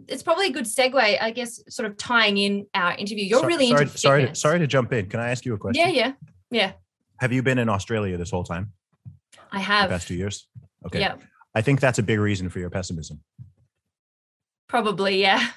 [0.07, 3.25] it's probably a good segue i guess sort of tying in our interview.
[3.25, 5.07] You're really sorry sorry to, sorry to jump in.
[5.07, 5.83] Can i ask you a question?
[5.87, 5.93] yeah.
[5.93, 6.13] Yeah.
[6.49, 6.71] Yeah
[7.19, 8.73] have you been in australia this whole time?
[9.51, 9.89] I have.
[9.89, 10.47] the past two years?
[10.85, 10.99] Okay.
[10.99, 11.15] Yeah
[11.55, 13.21] I think that's a big reason for your pessimism.
[14.67, 15.49] Probably, yeah.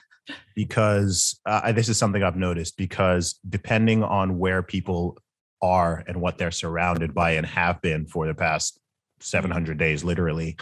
[0.55, 5.19] Because uh, this is something I've noticed because depending on where people
[5.63, 8.79] are and what they're surrounded by and have been for the past
[9.21, 10.57] 700 days, literally,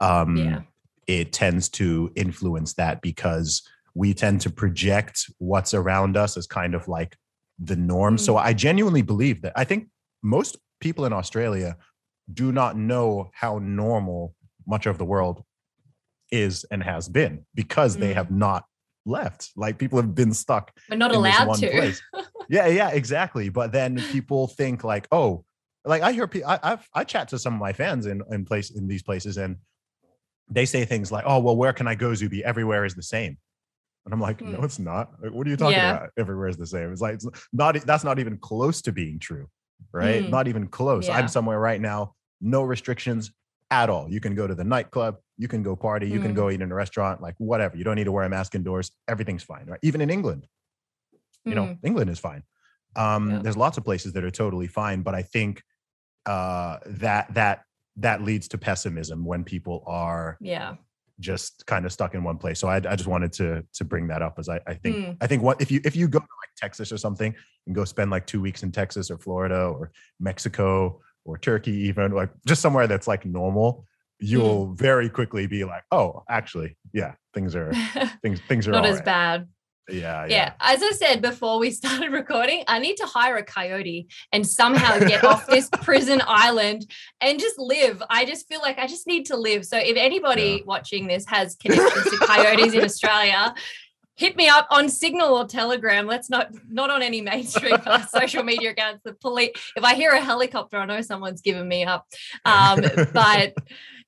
[0.00, 0.60] um, yeah.
[1.06, 3.62] it tends to influence that because
[3.94, 7.16] we tend to project what's around us as kind of like
[7.58, 8.16] the norm.
[8.16, 8.20] Mm.
[8.20, 9.88] So I genuinely believe that I think
[10.22, 11.76] most people in Australia
[12.32, 14.34] do not know how normal
[14.66, 15.42] much of the world
[16.30, 18.00] is and has been because mm.
[18.00, 18.64] they have not
[19.04, 19.50] left.
[19.56, 20.72] Like people have been stuck.
[20.88, 21.94] But not allowed to.
[22.48, 23.48] yeah, yeah, exactly.
[23.48, 25.44] But then people think like, oh,
[25.84, 26.50] like I hear people.
[26.50, 29.36] I, I've I chat to some of my fans in in place in these places,
[29.36, 29.56] and
[30.48, 32.44] they say things like, "Oh, well, where can I go, Zuby?
[32.44, 33.36] Everywhere is the same."
[34.04, 34.58] And I'm like, mm.
[34.58, 35.12] no, it's not.
[35.22, 35.96] Like, what are you talking yeah.
[35.96, 36.10] about?
[36.18, 36.92] Everywhere is the same.
[36.92, 37.74] It's like it's not.
[37.84, 39.48] That's not even close to being true,
[39.92, 40.24] right?
[40.24, 40.30] Mm.
[40.30, 41.08] Not even close.
[41.08, 41.16] Yeah.
[41.16, 43.32] I'm somewhere right now, no restrictions,
[43.72, 44.08] at all.
[44.08, 46.22] You can go to the nightclub, you can go party, you mm.
[46.22, 47.74] can go eat in a restaurant, like whatever.
[47.76, 48.92] You don't need to wear a mask indoors.
[49.08, 49.80] Everything's fine, right?
[49.82, 50.46] Even in England,
[51.44, 51.78] you know, mm.
[51.82, 52.42] England is fine.
[52.94, 53.38] Um, yeah.
[53.42, 55.62] There's lots of places that are totally fine, but I think
[56.26, 57.64] uh, that that
[57.96, 60.76] that leads to pessimism when people are yeah
[61.20, 62.58] just kind of stuck in one place.
[62.58, 65.16] So I, I just wanted to to bring that up as I, I think mm.
[65.22, 67.34] I think what if you if you go to like Texas or something
[67.66, 72.12] and go spend like two weeks in Texas or Florida or Mexico or Turkey, even
[72.12, 73.86] like just somewhere that's like normal,
[74.18, 74.78] you'll mm.
[74.78, 77.72] very quickly be like, oh, actually, yeah, things are
[78.22, 79.04] things things are not as right.
[79.04, 79.48] bad.
[79.88, 80.52] Yeah, yeah, yeah.
[80.60, 84.98] As I said before we started recording, I need to hire a coyote and somehow
[85.00, 86.86] get off this prison island
[87.20, 88.02] and just live.
[88.08, 89.64] I just feel like I just need to live.
[89.64, 90.64] So if anybody yeah.
[90.66, 93.54] watching this has connections to coyotes in Australia,
[94.16, 96.06] hit me up on Signal or Telegram.
[96.06, 97.76] Let's not not on any mainstream
[98.14, 99.02] social media accounts.
[99.04, 99.50] The police.
[99.76, 102.06] If I hear a helicopter, I know someone's given me up.
[102.44, 102.80] Um,
[103.12, 103.54] but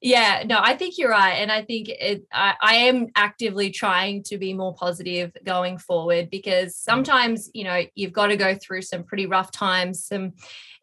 [0.04, 2.26] yeah, no, I think you're right, and I think it.
[2.30, 7.84] I, I am actively trying to be more positive going forward because sometimes you know
[7.94, 10.34] you've got to go through some pretty rough times, some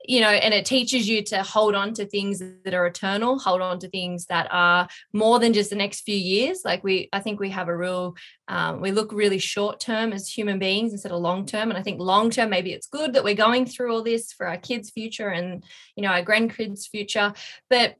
[0.06, 3.62] you know, and it teaches you to hold on to things that are eternal, hold
[3.62, 6.62] on to things that are more than just the next few years.
[6.66, 8.16] Like we, I think we have a real,
[8.48, 11.70] um, we look really short term as human beings instead of long term.
[11.70, 14.48] And I think long term, maybe it's good that we're going through all this for
[14.48, 15.64] our kids' future and,
[15.96, 17.34] you know, our grandkids' future.
[17.70, 17.96] But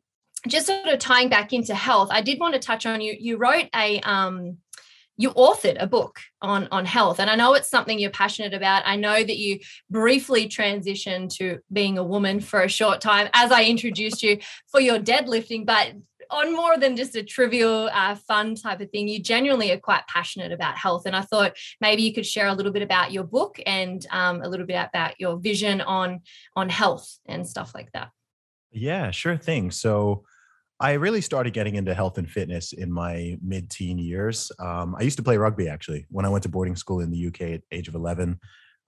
[0.48, 3.16] just sort of tying back into health, I did want to touch on you.
[3.20, 4.58] You wrote a, um,
[5.22, 8.82] you authored a book on on health and i know it's something you're passionate about
[8.86, 13.52] i know that you briefly transitioned to being a woman for a short time as
[13.52, 14.38] i introduced you
[14.72, 15.94] for your deadlifting but
[16.32, 20.08] on more than just a trivial uh, fun type of thing you genuinely are quite
[20.08, 23.24] passionate about health and i thought maybe you could share a little bit about your
[23.24, 26.22] book and um, a little bit about your vision on
[26.56, 28.10] on health and stuff like that
[28.72, 30.24] yeah sure thing so
[30.82, 34.52] I really started getting into health and fitness in my mid teen years.
[34.58, 37.28] Um, I used to play rugby actually when I went to boarding school in the
[37.28, 38.40] UK at age of 11.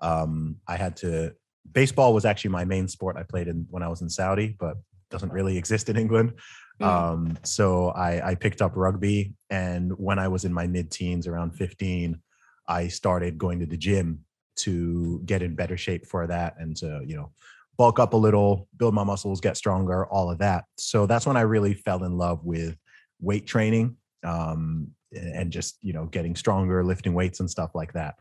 [0.02, 1.36] Um, I had to,
[1.72, 4.78] baseball was actually my main sport I played in when I was in Saudi, but
[5.12, 6.34] doesn't really exist in England.
[6.82, 6.88] Mm.
[6.88, 9.36] Um, so I, I picked up rugby.
[9.52, 12.20] And when I was in my mid teens, around 15,
[12.68, 14.26] I started going to the gym
[14.56, 17.32] to get in better shape for that and to, you know,
[17.78, 20.66] bulk up a little, build my muscles, get stronger, all of that.
[20.78, 22.78] So that's when I really fell in love with
[23.20, 28.16] weight training um, and just you know getting stronger, lifting weights and stuff like that.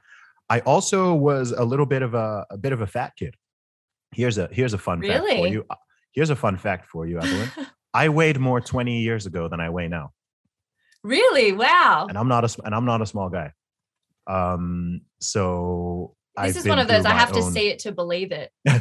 [0.48, 3.34] I also was a little bit of a, a bit of a fat kid.
[4.12, 5.12] Here's a here's a fun really?
[5.12, 5.64] fact for you.
[5.70, 5.76] Uh,
[6.12, 7.50] here's a fun fact for you, Evelyn.
[7.94, 10.12] I weighed more 20 years ago than I weigh now.
[11.02, 11.52] Really?
[11.52, 12.06] Wow.
[12.08, 13.52] And I'm not a and I'm not a small guy.
[14.26, 17.42] Um, so this I've is one of those I have own...
[17.42, 18.50] to see it to believe it.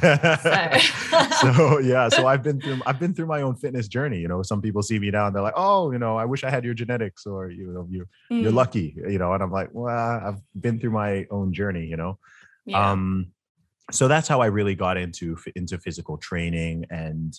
[1.41, 1.51] So.
[1.53, 1.79] so.
[1.79, 4.19] yeah, so I've been through I've been through my own fitness journey.
[4.19, 6.43] You know, some people see me now and they're like, "Oh, you know, I wish
[6.43, 8.43] I had your genetics," or you know, you mm.
[8.43, 8.95] you're lucky.
[8.95, 12.19] You know, and I'm like, "Well, I've been through my own journey." You know,
[12.65, 12.91] yeah.
[12.91, 13.31] um,
[13.91, 17.37] so that's how I really got into into physical training and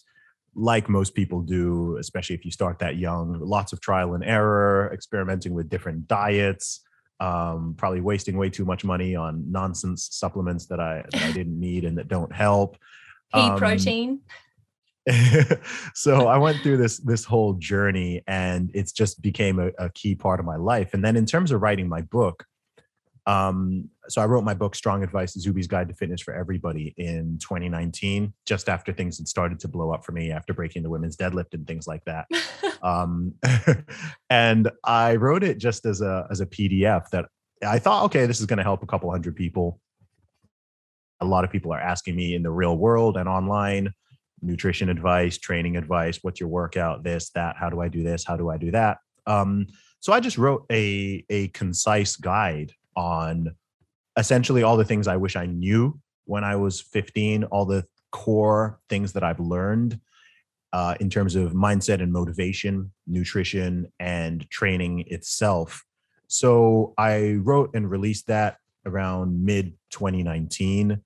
[0.54, 4.90] like most people do, especially if you start that young, lots of trial and error,
[4.92, 6.80] experimenting with different diets,
[7.20, 11.58] um, probably wasting way too much money on nonsense supplements that I, that I didn't
[11.58, 12.76] need and that don't help.
[13.32, 14.20] Pea Um, protein.
[15.94, 20.14] so I went through this this whole journey, and it's just became a, a key
[20.14, 20.94] part of my life.
[20.94, 22.44] And then in terms of writing my book,
[23.26, 27.38] um, so I wrote my book "Strong Advice: Zuby's Guide to Fitness for Everybody" in
[27.40, 31.16] 2019, just after things had started to blow up for me after breaking the women's
[31.16, 32.26] deadlift and things like that.
[32.82, 33.34] um,
[34.30, 37.26] and I wrote it just as a as a PDF that
[37.64, 39.80] I thought, okay, this is going to help a couple hundred people.
[41.20, 43.92] A lot of people are asking me in the real world and online
[44.42, 48.36] nutrition advice, training advice, what's your workout, this, that, how do I do this, how
[48.36, 48.98] do I do that.
[49.26, 49.68] Um,
[50.00, 53.54] so I just wrote a a concise guide on
[54.16, 58.78] essentially all the things I wish I knew when I was 15, all the core
[58.88, 59.98] things that I've learned
[60.72, 65.84] uh, in terms of mindset and motivation, nutrition, and training itself.
[66.28, 68.56] So I wrote and released that
[68.86, 71.00] around mid 2019.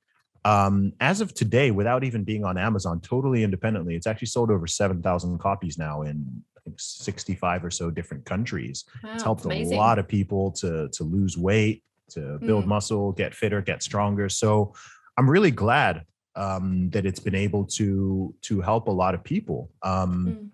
[0.45, 4.69] Um, as of today, without even being on Amazon, totally independently, it's actually sold over
[4.69, 8.85] 7,000 copies now in I think 65 or so different countries.
[9.15, 12.69] it's helped a lot of people to to lose weight, to build Mm.
[12.69, 14.29] muscle, get fitter, get stronger.
[14.29, 14.75] So
[15.17, 16.05] I'm really glad
[16.37, 19.71] um, that it's been able to to help a lot of people.
[19.83, 20.51] Um, Mm.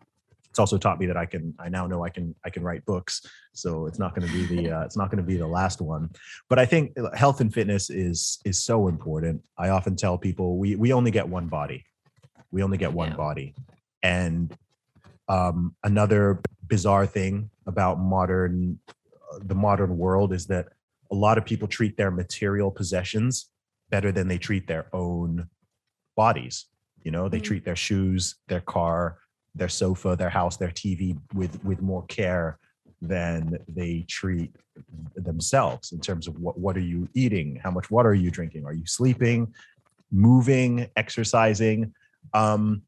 [0.50, 2.84] It's also taught me that I can I now know I can I can write
[2.84, 3.22] books.
[3.54, 5.80] So it's not going to be the uh, it's not going to be the last
[5.80, 6.10] one.
[6.50, 9.42] But I think uh, health and fitness is is so important.
[9.58, 11.84] I often tell people we we only get one body.
[12.50, 13.16] We only get one Yeah.
[13.16, 13.54] body.
[14.02, 14.54] And
[15.28, 18.78] um, another bizarre thing about modern
[19.32, 20.66] uh, the modern world is that
[21.12, 23.50] a lot of people treat their material possessions
[23.90, 25.46] better than they treat their own
[26.16, 26.66] bodies.
[27.04, 27.44] You know they Mm.
[27.50, 29.18] treat their shoes their car
[29.54, 32.58] their sofa their house their tv with with more care
[33.02, 34.50] than they treat
[35.14, 37.48] themselves in terms of what what are you eating?
[37.64, 38.64] How much water are you drinking?
[38.64, 39.52] Are you sleeping?
[40.10, 40.88] Moving?
[40.96, 41.92] Exercising?
[42.32, 42.82] Um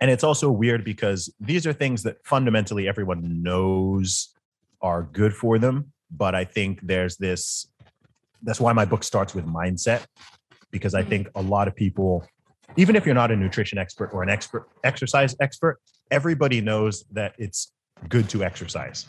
[0.00, 4.34] and it's also weird because these are things that fundamentally everyone knows
[4.80, 7.66] are good for them but i think there's this
[8.42, 10.04] that's why my book starts with mindset
[10.70, 11.08] because i Mm.
[11.08, 12.24] think a lot of people
[12.76, 15.78] even if you're not a nutrition expert or an expert exercise expert
[16.10, 17.72] everybody knows that it's
[18.08, 19.06] good to exercise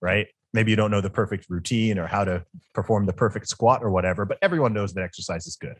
[0.00, 2.44] right maybe you don't know the perfect routine or how to
[2.74, 5.76] perform the perfect squat or whatever but everyone knows that exercise is good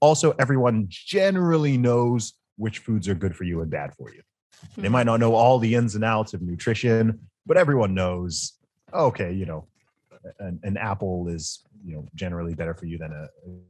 [0.00, 4.22] also everyone generally knows which foods are good for you and bad for you
[4.78, 4.92] they Mm.
[4.92, 8.54] might not know all the ins and outs of nutrition, but everyone knows,
[8.94, 9.68] okay, you know,
[10.38, 13.28] an, an apple is, you know, generally better for you than a,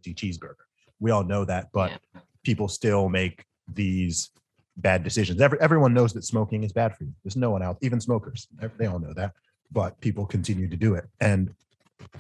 [0.09, 0.55] a cheeseburger.
[1.01, 2.21] We all know that, but Yeah.
[2.45, 4.31] people still make these
[4.77, 5.41] bad decisions.
[5.41, 7.13] Every, everyone knows that smoking is bad for you.
[7.23, 8.49] There's no one out, even smokers,
[8.79, 9.33] they all know that,
[9.73, 11.05] but people continue to do it.
[11.21, 11.55] And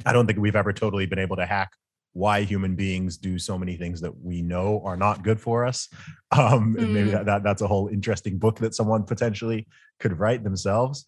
[0.06, 1.72] I don't think we've ever totally been able to hack
[2.12, 5.88] why human beings do so many things that we know are not good for us.
[6.36, 7.12] Um, and maybe Mm.
[7.12, 9.68] that, that that's a whole interesting book that someone potentially
[10.00, 11.04] could write themselves.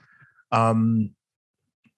[0.53, 1.11] Um,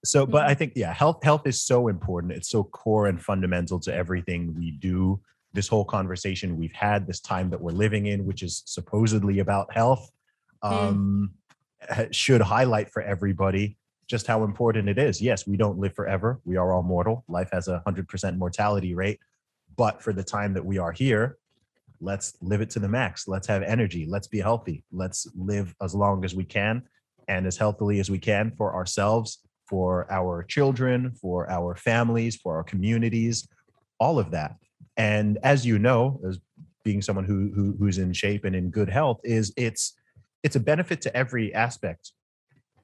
[0.04, 2.32] so, but I think yeah, health health is so important.
[2.32, 5.20] It's so core and fundamental to everything we do.
[5.52, 9.72] This whole conversation we've had, this time that we're living in, which is supposedly about
[9.72, 10.10] health,
[10.62, 11.32] um,
[11.88, 13.76] ha- should highlight for everybody
[14.08, 15.20] just how important it is.
[15.20, 16.40] Yes, we don't live forever.
[16.44, 17.24] We are all mortal.
[17.28, 19.20] Life has a hundred percent mortality rate,
[19.76, 21.38] but for the time that we are here,
[22.00, 23.28] let's live it to the max.
[23.28, 24.06] Let's have energy.
[24.08, 24.84] Let's be healthy.
[24.92, 26.82] Let's live as long as we can
[27.28, 29.38] and as healthily as we can for ourselves,
[29.68, 33.46] for our children, for our families, for our communities,
[34.00, 34.56] all of that.
[34.96, 36.38] And as you know, as
[36.84, 39.94] being someone who, who who's in shape and in good health, is it's
[40.42, 42.12] it's a benefit to every aspect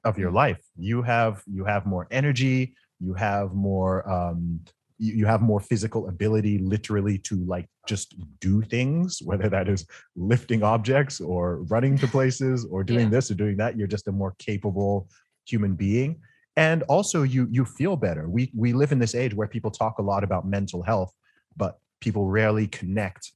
[0.03, 0.61] of your life.
[0.77, 2.75] You have you have more energy.
[2.99, 4.61] You have more um,
[4.97, 9.85] you, you have more physical ability, literally, to like just do things, whether that is
[10.15, 13.09] lifting objects or running to places or doing Yeah.
[13.09, 13.77] this or doing that.
[13.77, 15.09] You're just a more capable
[15.45, 16.21] human being
[16.57, 18.29] and also you you feel better.
[18.29, 21.11] We we live in this age where people talk a lot about mental health
[21.57, 23.31] but people rarely connect.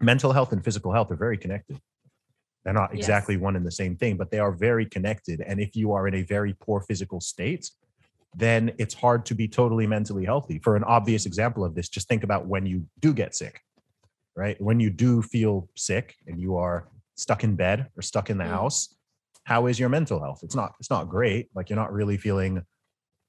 [0.00, 1.80] Mental health and physical health are very connected.
[2.64, 2.98] They're not Yes.
[3.00, 5.40] exactly one and the same thing but they are very connected.
[5.40, 7.70] And if you are in a very poor physical state
[8.38, 10.58] then it's hard to be totally mentally healthy.
[10.58, 13.60] For an obvious example of this just think about when you do get sick
[14.38, 14.60] right?
[14.60, 18.44] When you do feel sick and you are stuck in bed or stuck in the
[18.44, 18.48] Mm.
[18.50, 18.94] house
[19.46, 22.62] how is your mental health it's not it's not great like you're not really feeling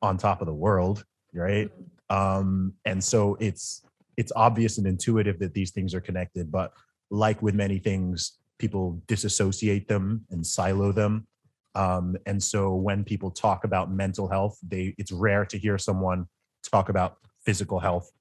[0.01, 1.71] on top of the world right
[2.09, 3.83] um and so it's
[4.17, 6.73] it's obvious and intuitive that these things are connected but
[7.09, 11.27] like with many things people disassociate them and silo them.
[11.75, 16.27] Um, and so when people talk about mental health, they it's rare to hear someone
[16.63, 18.11] talk about physical health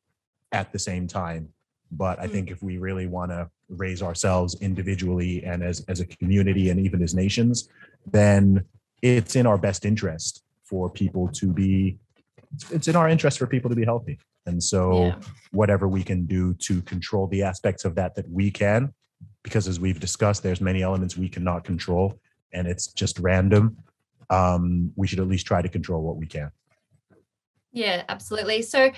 [0.52, 1.48] at the same time.
[1.90, 2.32] But I Mm.
[2.32, 6.78] think if we really want to raise ourselves individually and as as a community and
[6.80, 7.68] even as nations,
[8.06, 8.64] then
[9.02, 11.98] it's in our best interest for people to be
[12.70, 14.18] it's- in our interest for people to be healthy.
[14.46, 15.18] And so Yeah.
[15.50, 18.94] whatever we can do to control the aspects of that that we can
[19.42, 22.18] because as we've discussed there's many elements we cannot control
[22.52, 23.76] and it's just random
[24.30, 26.50] um, we should at least try to control what we can
[27.72, 28.62] Yeah, absolutely.
[28.62, 28.90] So,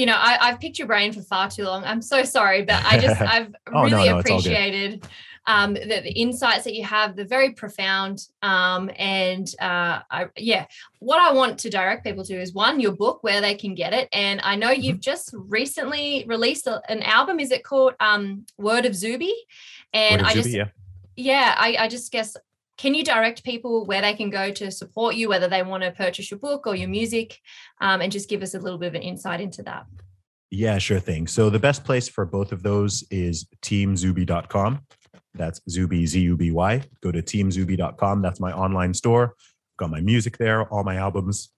[0.00, 1.84] you know, I, I've picked your brain for far too long.
[1.84, 4.20] I'm so sorry, but I just I've Oh, really no, good.
[4.20, 5.06] appreciated
[5.46, 7.16] um, the, the insights that you have.
[7.16, 8.16] They're very profound.
[8.42, 10.64] Um, and uh, I, yeah,
[11.00, 13.92] what I want to direct people to is one, your book, where they can get
[13.92, 14.08] it.
[14.12, 14.82] And I know Mm-hmm.
[14.82, 17.40] you've just recently released a- an album.
[17.40, 19.34] Is it called um, Word of Zuby?
[19.92, 20.68] And Word of I Zuby, just yeah.
[21.16, 22.36] yeah, I, I just guess
[22.80, 25.90] can you direct people where they can go to support you, whether they want to
[25.90, 27.38] purchase your book or your music,
[27.82, 29.84] um, and just give us a little bit of an insight into that?
[30.50, 31.26] Yeah, sure thing.
[31.26, 34.80] So the best place for both of those is teamzuby.com.
[35.34, 36.82] That's Zuby, Z U B Y.
[37.02, 38.22] Go to teamzuby.com.
[38.22, 39.34] That's my online store.
[39.76, 41.50] Got my music there, all my albums.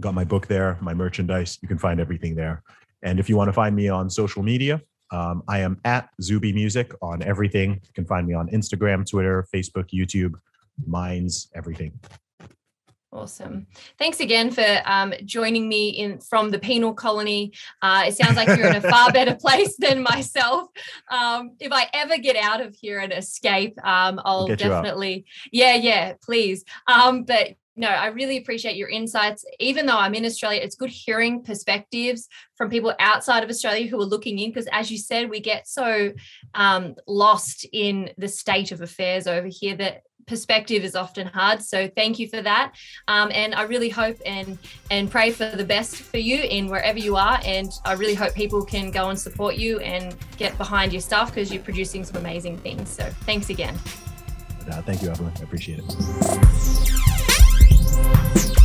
[0.00, 1.58] Got my book there, my merchandise.
[1.62, 2.64] You can find everything there.
[3.02, 6.52] And if you want to find me on social media, um, I am at Zuby
[6.52, 7.74] Music on everything.
[7.74, 10.34] You can find me on Instagram, Twitter, Facebook, YouTube,
[10.84, 11.98] Minds, everything.
[13.12, 13.66] Awesome.
[13.98, 17.52] Thanks again for um, joining me in from the penal colony.
[17.80, 20.68] Uh, it sounds like you're in a far better place than myself.
[21.10, 24.82] Um, if I ever get out of here and escape, um, I'll get you out.
[24.82, 26.64] definitely, yeah, yeah, please.
[26.88, 29.44] Um, but no, I really appreciate your insights.
[29.60, 34.00] Even though I'm in Australia, it's good hearing perspectives from people outside of Australia who
[34.00, 36.12] are looking in, because as you said, we get so
[36.54, 41.62] um, lost in the state of affairs over here that perspective is often hard.
[41.62, 42.72] So thank you for that.
[43.08, 44.58] Um, and I really hope and
[44.90, 47.38] and pray for the best for you in wherever you are.
[47.44, 51.32] And I really hope people can go and support you and get behind your stuff
[51.32, 52.88] because you're producing some amazing things.
[52.88, 53.76] So thanks again.
[54.68, 55.32] Uh, thank you, Evelyn.
[55.38, 57.02] I appreciate it.
[58.12, 58.55] Bye.